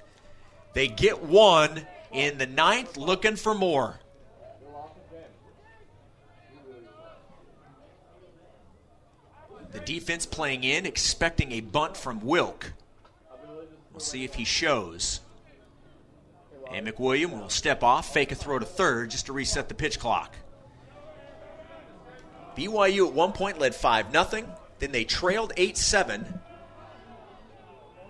[0.74, 4.00] They get one in the ninth, looking for more.
[9.72, 12.74] The defense playing in, expecting a bunt from Wilk.
[13.92, 15.22] We'll see if he shows.
[16.74, 20.00] And McWilliam will step off, fake a throw to third just to reset the pitch
[20.00, 20.36] clock.
[22.56, 24.58] BYU at one point led 5 0.
[24.80, 26.40] Then they trailed 8 7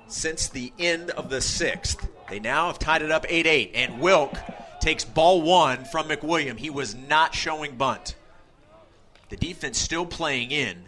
[0.07, 2.07] since the end of the sixth.
[2.29, 3.71] They now have tied it up 8 8.
[3.75, 4.37] And Wilk
[4.79, 6.57] takes ball one from McWilliam.
[6.57, 8.15] He was not showing bunt.
[9.29, 10.85] The defense still playing in.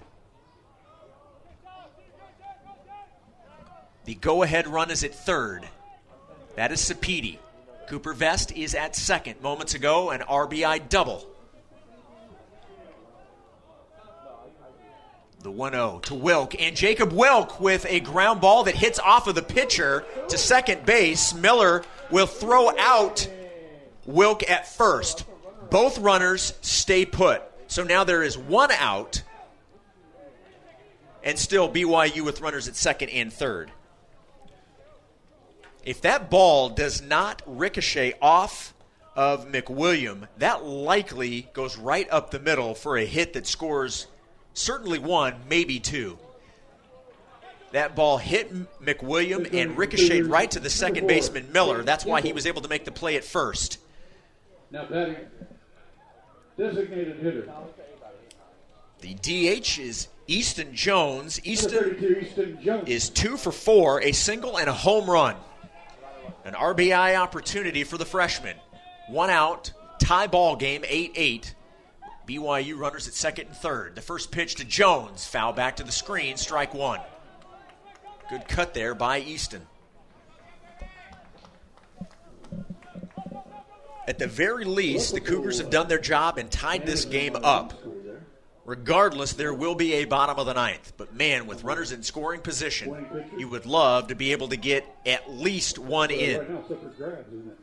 [4.05, 5.67] The go ahead run is at third.
[6.55, 7.39] That is Sapiti.
[7.87, 9.41] Cooper Vest is at second.
[9.41, 11.25] Moments ago, an RBI double.
[15.39, 19.27] The 1 0 to Wilk, and Jacob Wilk with a ground ball that hits off
[19.27, 21.35] of the pitcher to second base.
[21.35, 23.29] Miller will throw out
[24.05, 25.25] Wilk at first.
[25.69, 27.43] Both runners stay put.
[27.67, 29.21] So now there is one out,
[31.23, 33.71] and still BYU with runners at second and third.
[35.85, 38.73] If that ball does not ricochet off
[39.15, 44.07] of McWilliam, that likely goes right up the middle for a hit that scores
[44.55, 46.17] certainly one, maybe two.
[47.71, 51.83] That ball hit McWilliam and ricocheted right to the second baseman Miller.
[51.83, 53.79] That's why he was able to make the play at first.
[54.71, 55.17] Now batting,
[56.57, 57.49] designated hitter.
[59.01, 61.39] The DH is Easton Jones.
[61.43, 62.89] Easton Easton Jones.
[62.89, 65.35] is two for four, a single and a home run.
[66.45, 68.55] An RBI opportunity for the freshman.
[69.09, 71.55] One out, tie ball game, 8 8.
[72.27, 73.95] BYU runners at second and third.
[73.95, 76.99] The first pitch to Jones, foul back to the screen, strike one.
[78.29, 79.65] Good cut there by Easton.
[84.07, 87.73] At the very least, the Cougars have done their job and tied this game up.
[88.65, 90.93] Regardless, there will be a bottom of the ninth.
[90.97, 93.05] But man, with runners in scoring position,
[93.37, 96.37] you would love to be able to get at least one in.
[96.37, 97.59] now, it's up for grabs, isn't it?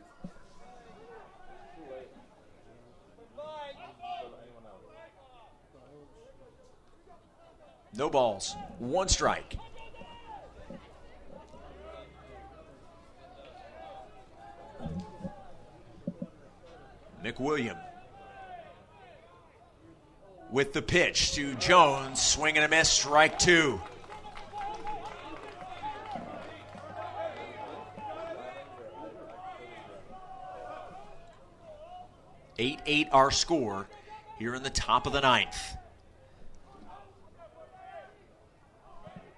[7.95, 9.55] No balls, one strike.
[17.23, 17.77] McWilliam
[20.53, 23.81] with the pitch to Jones, swing and a miss, strike two.
[32.59, 33.87] Eight eight our score
[34.37, 35.75] here in the top of the ninth.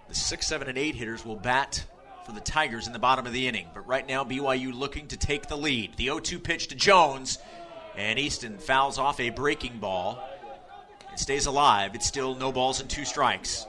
[0.10, 1.86] The six, seven, and eight hitters will bat
[2.26, 3.68] for the Tigers in the bottom of the inning.
[3.74, 5.96] But right now, BYU looking to take the lead.
[5.96, 7.40] The 0 2 pitch to Jones,
[7.96, 10.22] and Easton fouls off a breaking ball.
[11.16, 11.96] It stays alive.
[11.96, 13.68] It's still no balls and two strikes.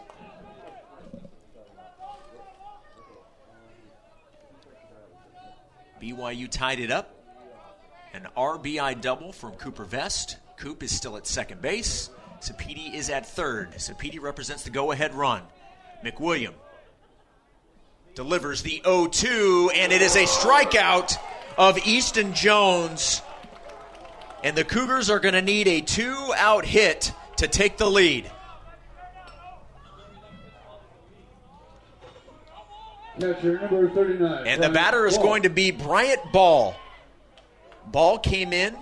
[6.02, 7.14] BYU tied it up.
[8.12, 10.38] An RBI double from Cooper Vest.
[10.56, 12.10] Coop is still at second base.
[12.40, 13.70] Sapiti is at third.
[13.74, 15.42] Sapiti represents the go ahead run.
[16.04, 16.54] McWilliam
[18.16, 21.16] delivers the 0 2, and it is a strikeout
[21.56, 23.22] of Easton Jones.
[24.42, 28.30] And the Cougars are going to need a two out hit to take the lead.
[33.20, 34.46] Catcher number 39.
[34.46, 36.76] And the batter is going to be Bryant Ball.
[37.86, 38.76] Ball came in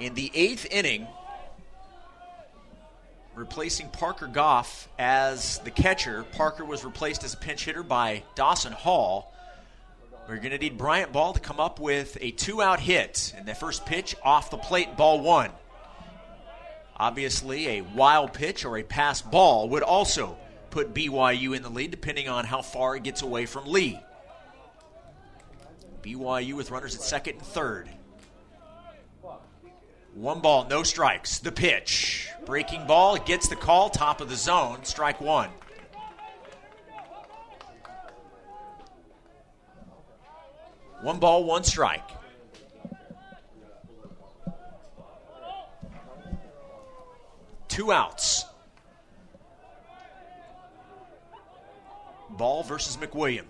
[0.00, 1.06] in the eighth inning,
[3.34, 6.24] replacing Parker Goff as the catcher.
[6.32, 9.32] Parker was replaced as a pinch hitter by Dawson Hall.
[10.28, 13.34] We're going to need Bryant Ball to come up with a two out hit.
[13.36, 15.50] And the first pitch off the plate, ball one.
[16.96, 20.36] Obviously, a wild pitch or a pass ball would also
[20.70, 23.98] put BYU in the lead, depending on how far it gets away from Lee.
[26.02, 27.88] BYU with runners at second and third.
[30.14, 31.40] One ball, no strikes.
[31.40, 32.28] The pitch.
[32.46, 35.50] Breaking ball, gets the call, top of the zone, strike one.
[41.00, 42.08] One ball, one strike.
[47.74, 48.44] Two outs.
[52.30, 53.46] Ball versus McWilliam.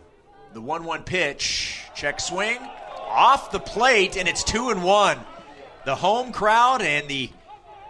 [0.54, 1.82] The 1 1 pitch.
[1.94, 2.56] Check swing.
[3.06, 5.18] Off the plate, and it's 2 and 1.
[5.84, 7.28] The home crowd and the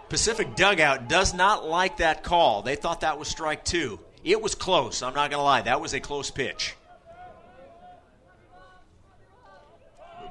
[0.09, 2.63] Pacific dugout does not like that call.
[2.63, 4.01] They thought that was strike two.
[4.25, 5.03] It was close.
[5.03, 5.61] I'm not going to lie.
[5.61, 6.75] That was a close pitch.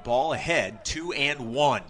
[0.04, 1.80] Ball ahead, two and one.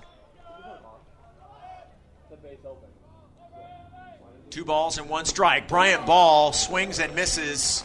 [4.55, 5.67] Two balls and one strike.
[5.67, 7.83] Bryant Ball swings and misses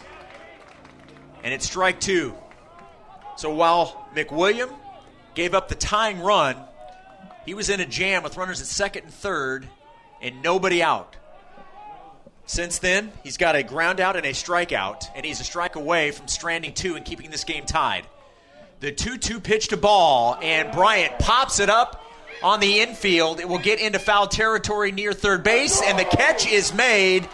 [1.44, 2.36] and it's strike two.
[3.38, 4.72] So while McWilliam
[5.34, 6.58] gave up the tying run,
[7.44, 9.68] he was in a jam with runners at second and third
[10.22, 11.16] and nobody out.
[12.46, 16.12] Since then, he's got a ground out and a strikeout, and he's a strike away
[16.12, 18.06] from stranding two and keeping this game tied.
[18.80, 22.06] The 2 2 pitch to ball, and Bryant pops it up
[22.44, 23.40] on the infield.
[23.40, 27.28] It will get into foul territory near third base, and the catch is made.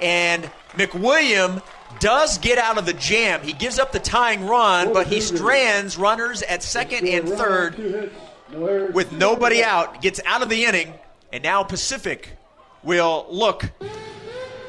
[0.00, 1.62] And McWilliam
[2.00, 3.40] does get out of the jam.
[3.42, 8.12] He gives up the tying run, but he strands runners at second and third
[8.50, 10.92] with nobody out, gets out of the inning,
[11.32, 12.30] and now Pacific
[12.82, 13.70] will look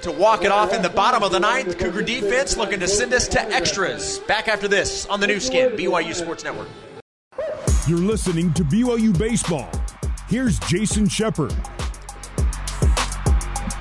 [0.02, 1.78] to walk it off in the bottom of the ninth.
[1.78, 4.20] Cougar defense looking to send us to extras.
[4.20, 6.68] Back after this on the Nu Skin, BYU Sports Network.
[7.88, 9.70] You're listening to BYU Baseball.
[10.28, 11.54] Here's Jason Shepard.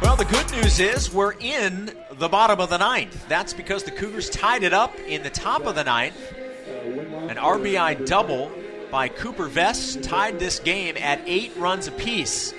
[0.03, 3.27] Well, the good news is we're in the bottom of the ninth.
[3.29, 6.35] That's because the Cougars tied it up in the top of the ninth.
[6.77, 8.53] An RBI double
[8.91, 12.53] by Cooper Vest tied this game at eight runs apiece.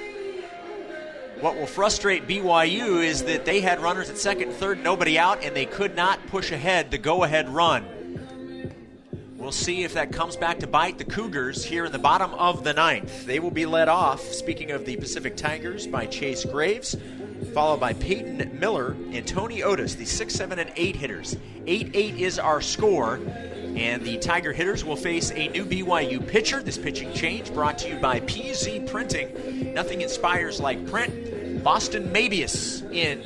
[1.42, 5.44] What will frustrate BYU is that they had runners at second and third, nobody out,
[5.44, 7.86] and they could not push ahead the go ahead run.
[9.46, 12.64] We'll see if that comes back to bite the Cougars here in the bottom of
[12.64, 13.28] the ninth.
[13.28, 16.98] They will be led off, speaking of the Pacific Tigers, by Chase Graves,
[17.54, 21.38] followed by Peyton Miller and Tony Otis, the 6, 7, and 8 hitters.
[21.68, 23.20] 8 8 is our score,
[23.76, 26.64] and the Tiger hitters will face a new BYU pitcher.
[26.64, 29.76] This pitching change brought to you by PZ Printing.
[29.76, 31.64] Nothing inspires like print.
[31.64, 33.22] Boston Mabius in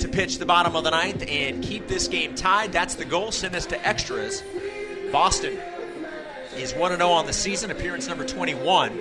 [0.00, 2.72] to pitch the bottom of the ninth and keep this game tied.
[2.72, 3.30] That's the goal.
[3.30, 4.42] Send us to extras.
[5.12, 5.58] Boston
[6.56, 8.98] is 1 0 on the season, appearance number 21.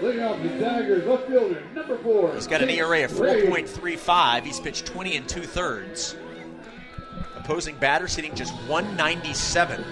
[0.00, 2.32] Leading off the Tigers, left fielder, number four.
[2.32, 4.44] He's got an ERA of 4.35.
[4.44, 6.16] He's pitched 20 and two thirds.
[7.36, 9.84] Opposing batters hitting just 197.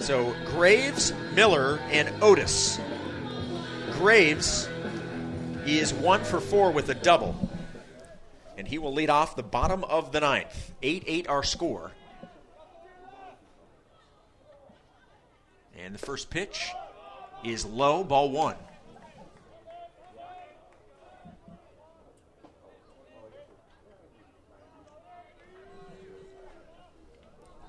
[0.00, 2.78] So Graves, Miller, and Otis.
[3.92, 4.68] Graves
[5.64, 7.48] is one for four with a double.
[8.58, 10.72] And he will lead off the bottom of the ninth.
[10.82, 11.92] 8 8 our score.
[15.84, 16.70] And the first pitch
[17.42, 18.54] is low, ball one.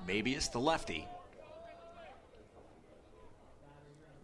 [0.06, 1.08] Maybe it's the lefty.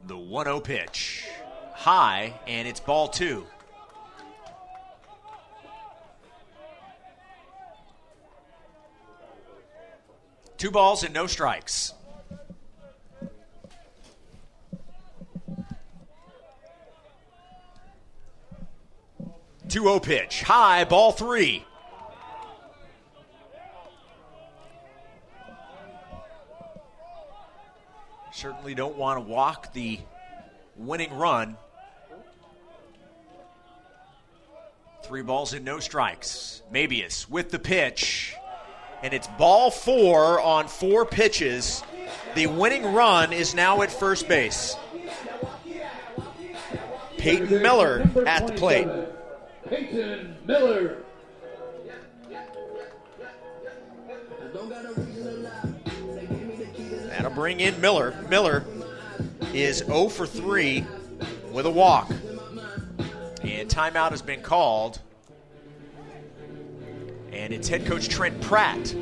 [0.06, 1.26] The 1 0 pitch.
[1.72, 3.44] High, and it's ball two.
[10.58, 11.94] Two balls and no strikes.
[19.70, 20.42] 2 0 pitch.
[20.42, 21.64] High, ball three.
[28.32, 30.00] Certainly don't want to walk the
[30.76, 31.56] winning run.
[35.04, 36.62] Three balls and no strikes.
[36.72, 38.34] Mabius with the pitch.
[39.02, 41.82] And it's ball four on four pitches.
[42.34, 44.76] The winning run is now at first base.
[47.18, 48.88] Peyton Miller at the plate.
[49.70, 50.96] Peyton Miller.
[57.08, 58.16] That'll bring in Miller.
[58.28, 58.64] Miller
[59.54, 60.84] is 0 for 3
[61.52, 62.10] with a walk.
[63.42, 65.00] And timeout has been called.
[67.32, 68.92] And it's head coach Trent Pratt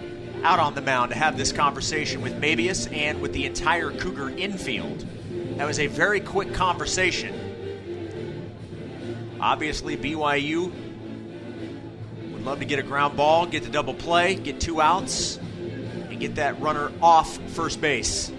[0.42, 4.36] out on the mound to have this conversation with Mabius and with the entire Cougar
[4.36, 5.06] infield.
[5.56, 7.47] That was a very quick conversation.
[9.40, 10.72] Obviously, BYU
[12.32, 16.18] would love to get a ground ball, get the double play, get two outs, and
[16.18, 18.32] get that runner off first base.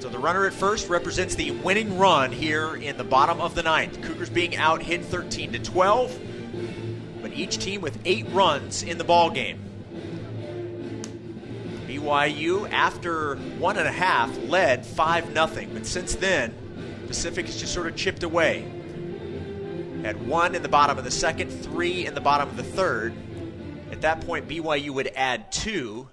[0.00, 3.62] So the runner at first represents the winning run here in the bottom of the
[3.62, 4.02] ninth.
[4.02, 6.20] Cougars being out hit 13 to 12,
[7.22, 9.60] but each team with eight runs in the ball game.
[11.86, 15.66] BYU, after one and a half, led 5 0.
[15.72, 16.54] But since then,
[17.06, 18.81] Pacific has just sort of chipped away.
[20.04, 23.14] At one in the bottom of the second, three in the bottom of the third.
[23.92, 26.08] At that point, BYU would add two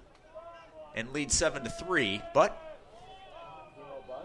[0.94, 2.22] and lead 7 to 3.
[2.32, 2.56] But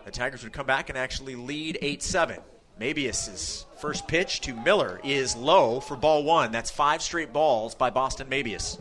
[0.04, 2.40] the Tigers would come back and actually lead 8 7.
[2.80, 6.52] Mabius' first pitch to Miller is low for ball one.
[6.52, 8.80] That's five straight balls by Boston Mabius.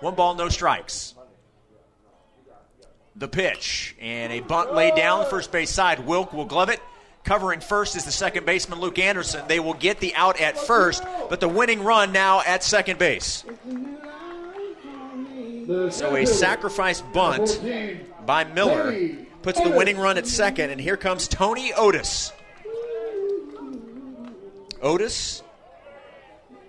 [0.00, 1.14] One ball, no strikes.
[3.18, 6.06] The pitch and a bunt laid down first base side.
[6.06, 6.80] Wilk will glove it.
[7.24, 9.44] Covering first is the second baseman Luke Anderson.
[9.48, 13.44] They will get the out at first, but the winning run now at second base.
[15.90, 17.60] So a sacrifice bunt
[18.24, 22.32] by Miller puts the winning run at second, and here comes Tony Otis.
[24.80, 25.42] Otis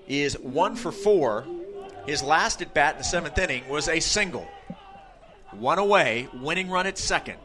[0.08, 1.45] is one for four
[2.08, 4.47] his last at bat in the seventh inning was a single.
[5.52, 7.38] One away, winning run at second.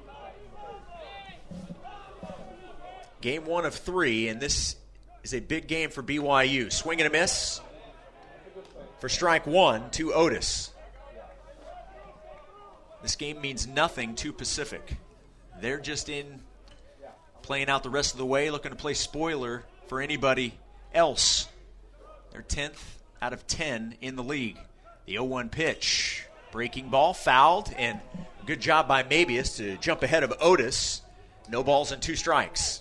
[3.20, 4.76] Game one of three, and this
[5.22, 6.70] is a big game for BYU.
[6.70, 7.60] Swing and a miss
[9.00, 10.70] for strike one to Otis.
[13.02, 14.96] This game means nothing to Pacific.
[15.60, 16.40] They're just in
[17.42, 20.54] playing out the rest of the way, looking to play spoiler for anybody
[20.94, 21.48] else.
[22.30, 22.80] They're 10th
[23.20, 24.58] out of 10 in the league.
[25.06, 26.24] The 0 1 pitch.
[26.54, 27.98] Breaking ball, fouled, and
[28.46, 31.02] good job by Mabius to jump ahead of Otis.
[31.48, 32.80] No balls and two strikes.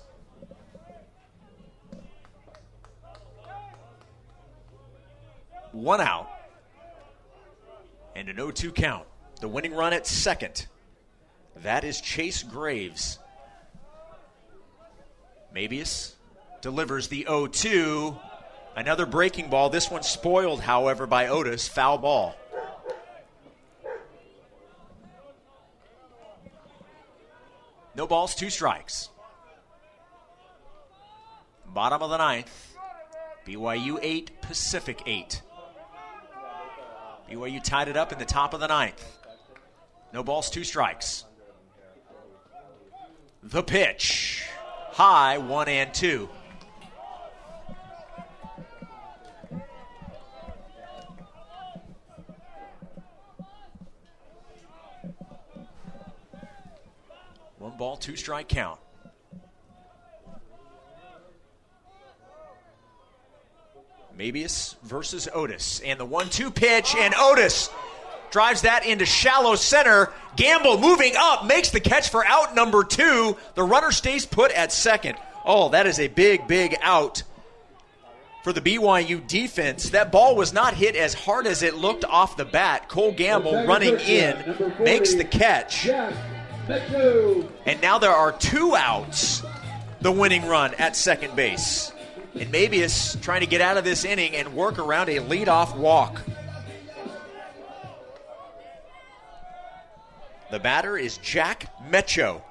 [5.71, 6.29] One out.
[8.15, 9.07] And an 0 2 count.
[9.41, 10.67] The winning run at second.
[11.63, 13.17] That is Chase Graves.
[15.51, 16.13] Mabius
[16.61, 18.15] delivers the 0 2.
[18.75, 19.71] Another breaking ball.
[19.71, 21.67] This one spoiled, however, by Otis.
[21.67, 22.35] Foul ball.
[27.95, 29.09] No balls, two strikes.
[31.65, 32.75] Bottom of the ninth.
[33.45, 35.41] BYU 8, Pacific 8.
[37.29, 39.17] BYU tied it up in the top of the ninth.
[40.13, 41.25] No balls, two strikes.
[43.41, 44.47] The pitch.
[44.91, 46.29] High, one and two.
[57.83, 58.79] Ball, two strike count.
[64.17, 65.81] Mabius versus Otis.
[65.81, 67.69] And the one two pitch, and Otis
[68.31, 70.13] drives that into shallow center.
[70.37, 73.35] Gamble moving up, makes the catch for out number two.
[73.55, 75.17] The runner stays put at second.
[75.43, 77.23] Oh, that is a big, big out
[78.45, 79.89] for the BYU defense.
[79.89, 82.87] That ball was not hit as hard as it looked off the bat.
[82.87, 85.85] Cole Gamble running in, makes the catch.
[86.67, 89.43] And now there are two outs,
[90.01, 91.91] the winning run at second base.
[92.39, 96.21] And Mabius trying to get out of this inning and work around a leadoff walk.
[100.51, 102.41] The batter is Jack Mecho.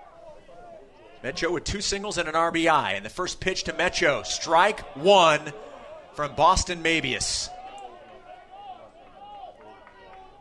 [1.24, 2.96] Mecho with two singles and an RBI.
[2.96, 5.52] And the first pitch to Mecho, strike one
[6.14, 7.48] from Boston Mabius.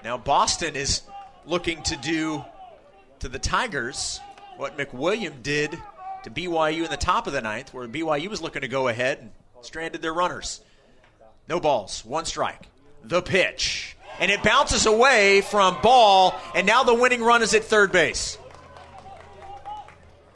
[0.04, 1.02] Now, Boston is
[1.46, 2.44] looking to do
[3.22, 4.20] to the Tigers
[4.58, 5.72] what McWilliam did
[6.24, 9.20] to BYU in the top of the ninth, where BYU was looking to go ahead
[9.20, 10.62] and stranded their runners.
[11.48, 12.68] No balls, one strike.
[13.04, 13.96] The pitch.
[14.20, 18.38] And it bounces away from ball, and now the winning run is at third base.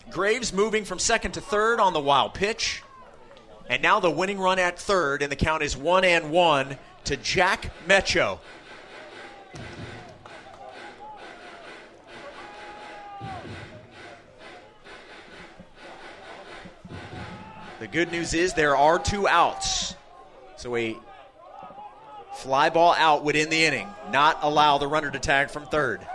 [0.09, 2.81] Graves moving from second to third on the wild pitch.
[3.67, 7.17] And now the winning run at third, and the count is one and one to
[7.17, 8.39] Jack Mecho.
[17.80, 19.95] The good news is there are two outs.
[20.55, 20.95] So a
[22.38, 26.05] fly ball out would end the inning, not allow the runner to tag from third.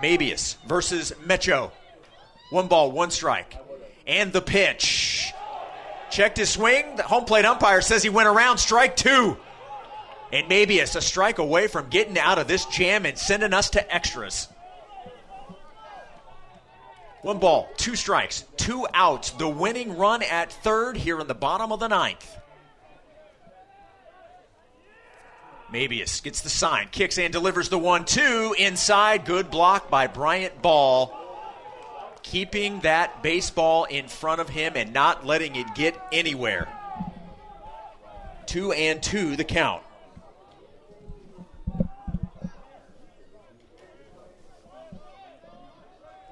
[0.00, 1.72] Mabius versus Mecho.
[2.50, 3.56] One ball, one strike.
[4.06, 5.32] And the pitch.
[6.10, 6.96] Checked his swing.
[6.96, 9.36] The home plate umpire says he went around strike two.
[10.32, 13.94] And Mabius a strike away from getting out of this jam and sending us to
[13.94, 14.48] extras.
[17.22, 19.30] One ball, two strikes, two outs.
[19.30, 22.36] The winning run at third here in the bottom of the ninth.
[25.72, 29.24] Mabius gets the sign, kicks and delivers the one two inside.
[29.24, 31.16] Good block by Bryant Ball.
[32.22, 36.68] Keeping that baseball in front of him and not letting it get anywhere.
[38.46, 39.82] Two and two, the count.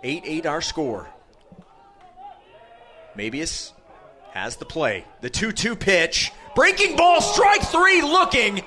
[0.05, 1.09] Eight eight our score.
[3.17, 3.73] Mabius
[4.33, 5.07] has the play.
[5.23, 6.31] The 2 2 pitch.
[6.55, 8.63] Breaking ball, strike three looking.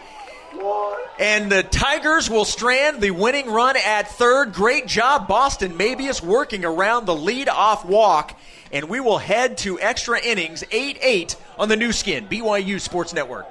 [1.19, 4.53] And the Tigers will strand the winning run at third.
[4.53, 8.37] Great job, Boston Mabius, working around the lead off walk.
[8.71, 13.13] And we will head to extra innings 8 8 on the Nu Skin, BYU Sports
[13.13, 13.45] Network.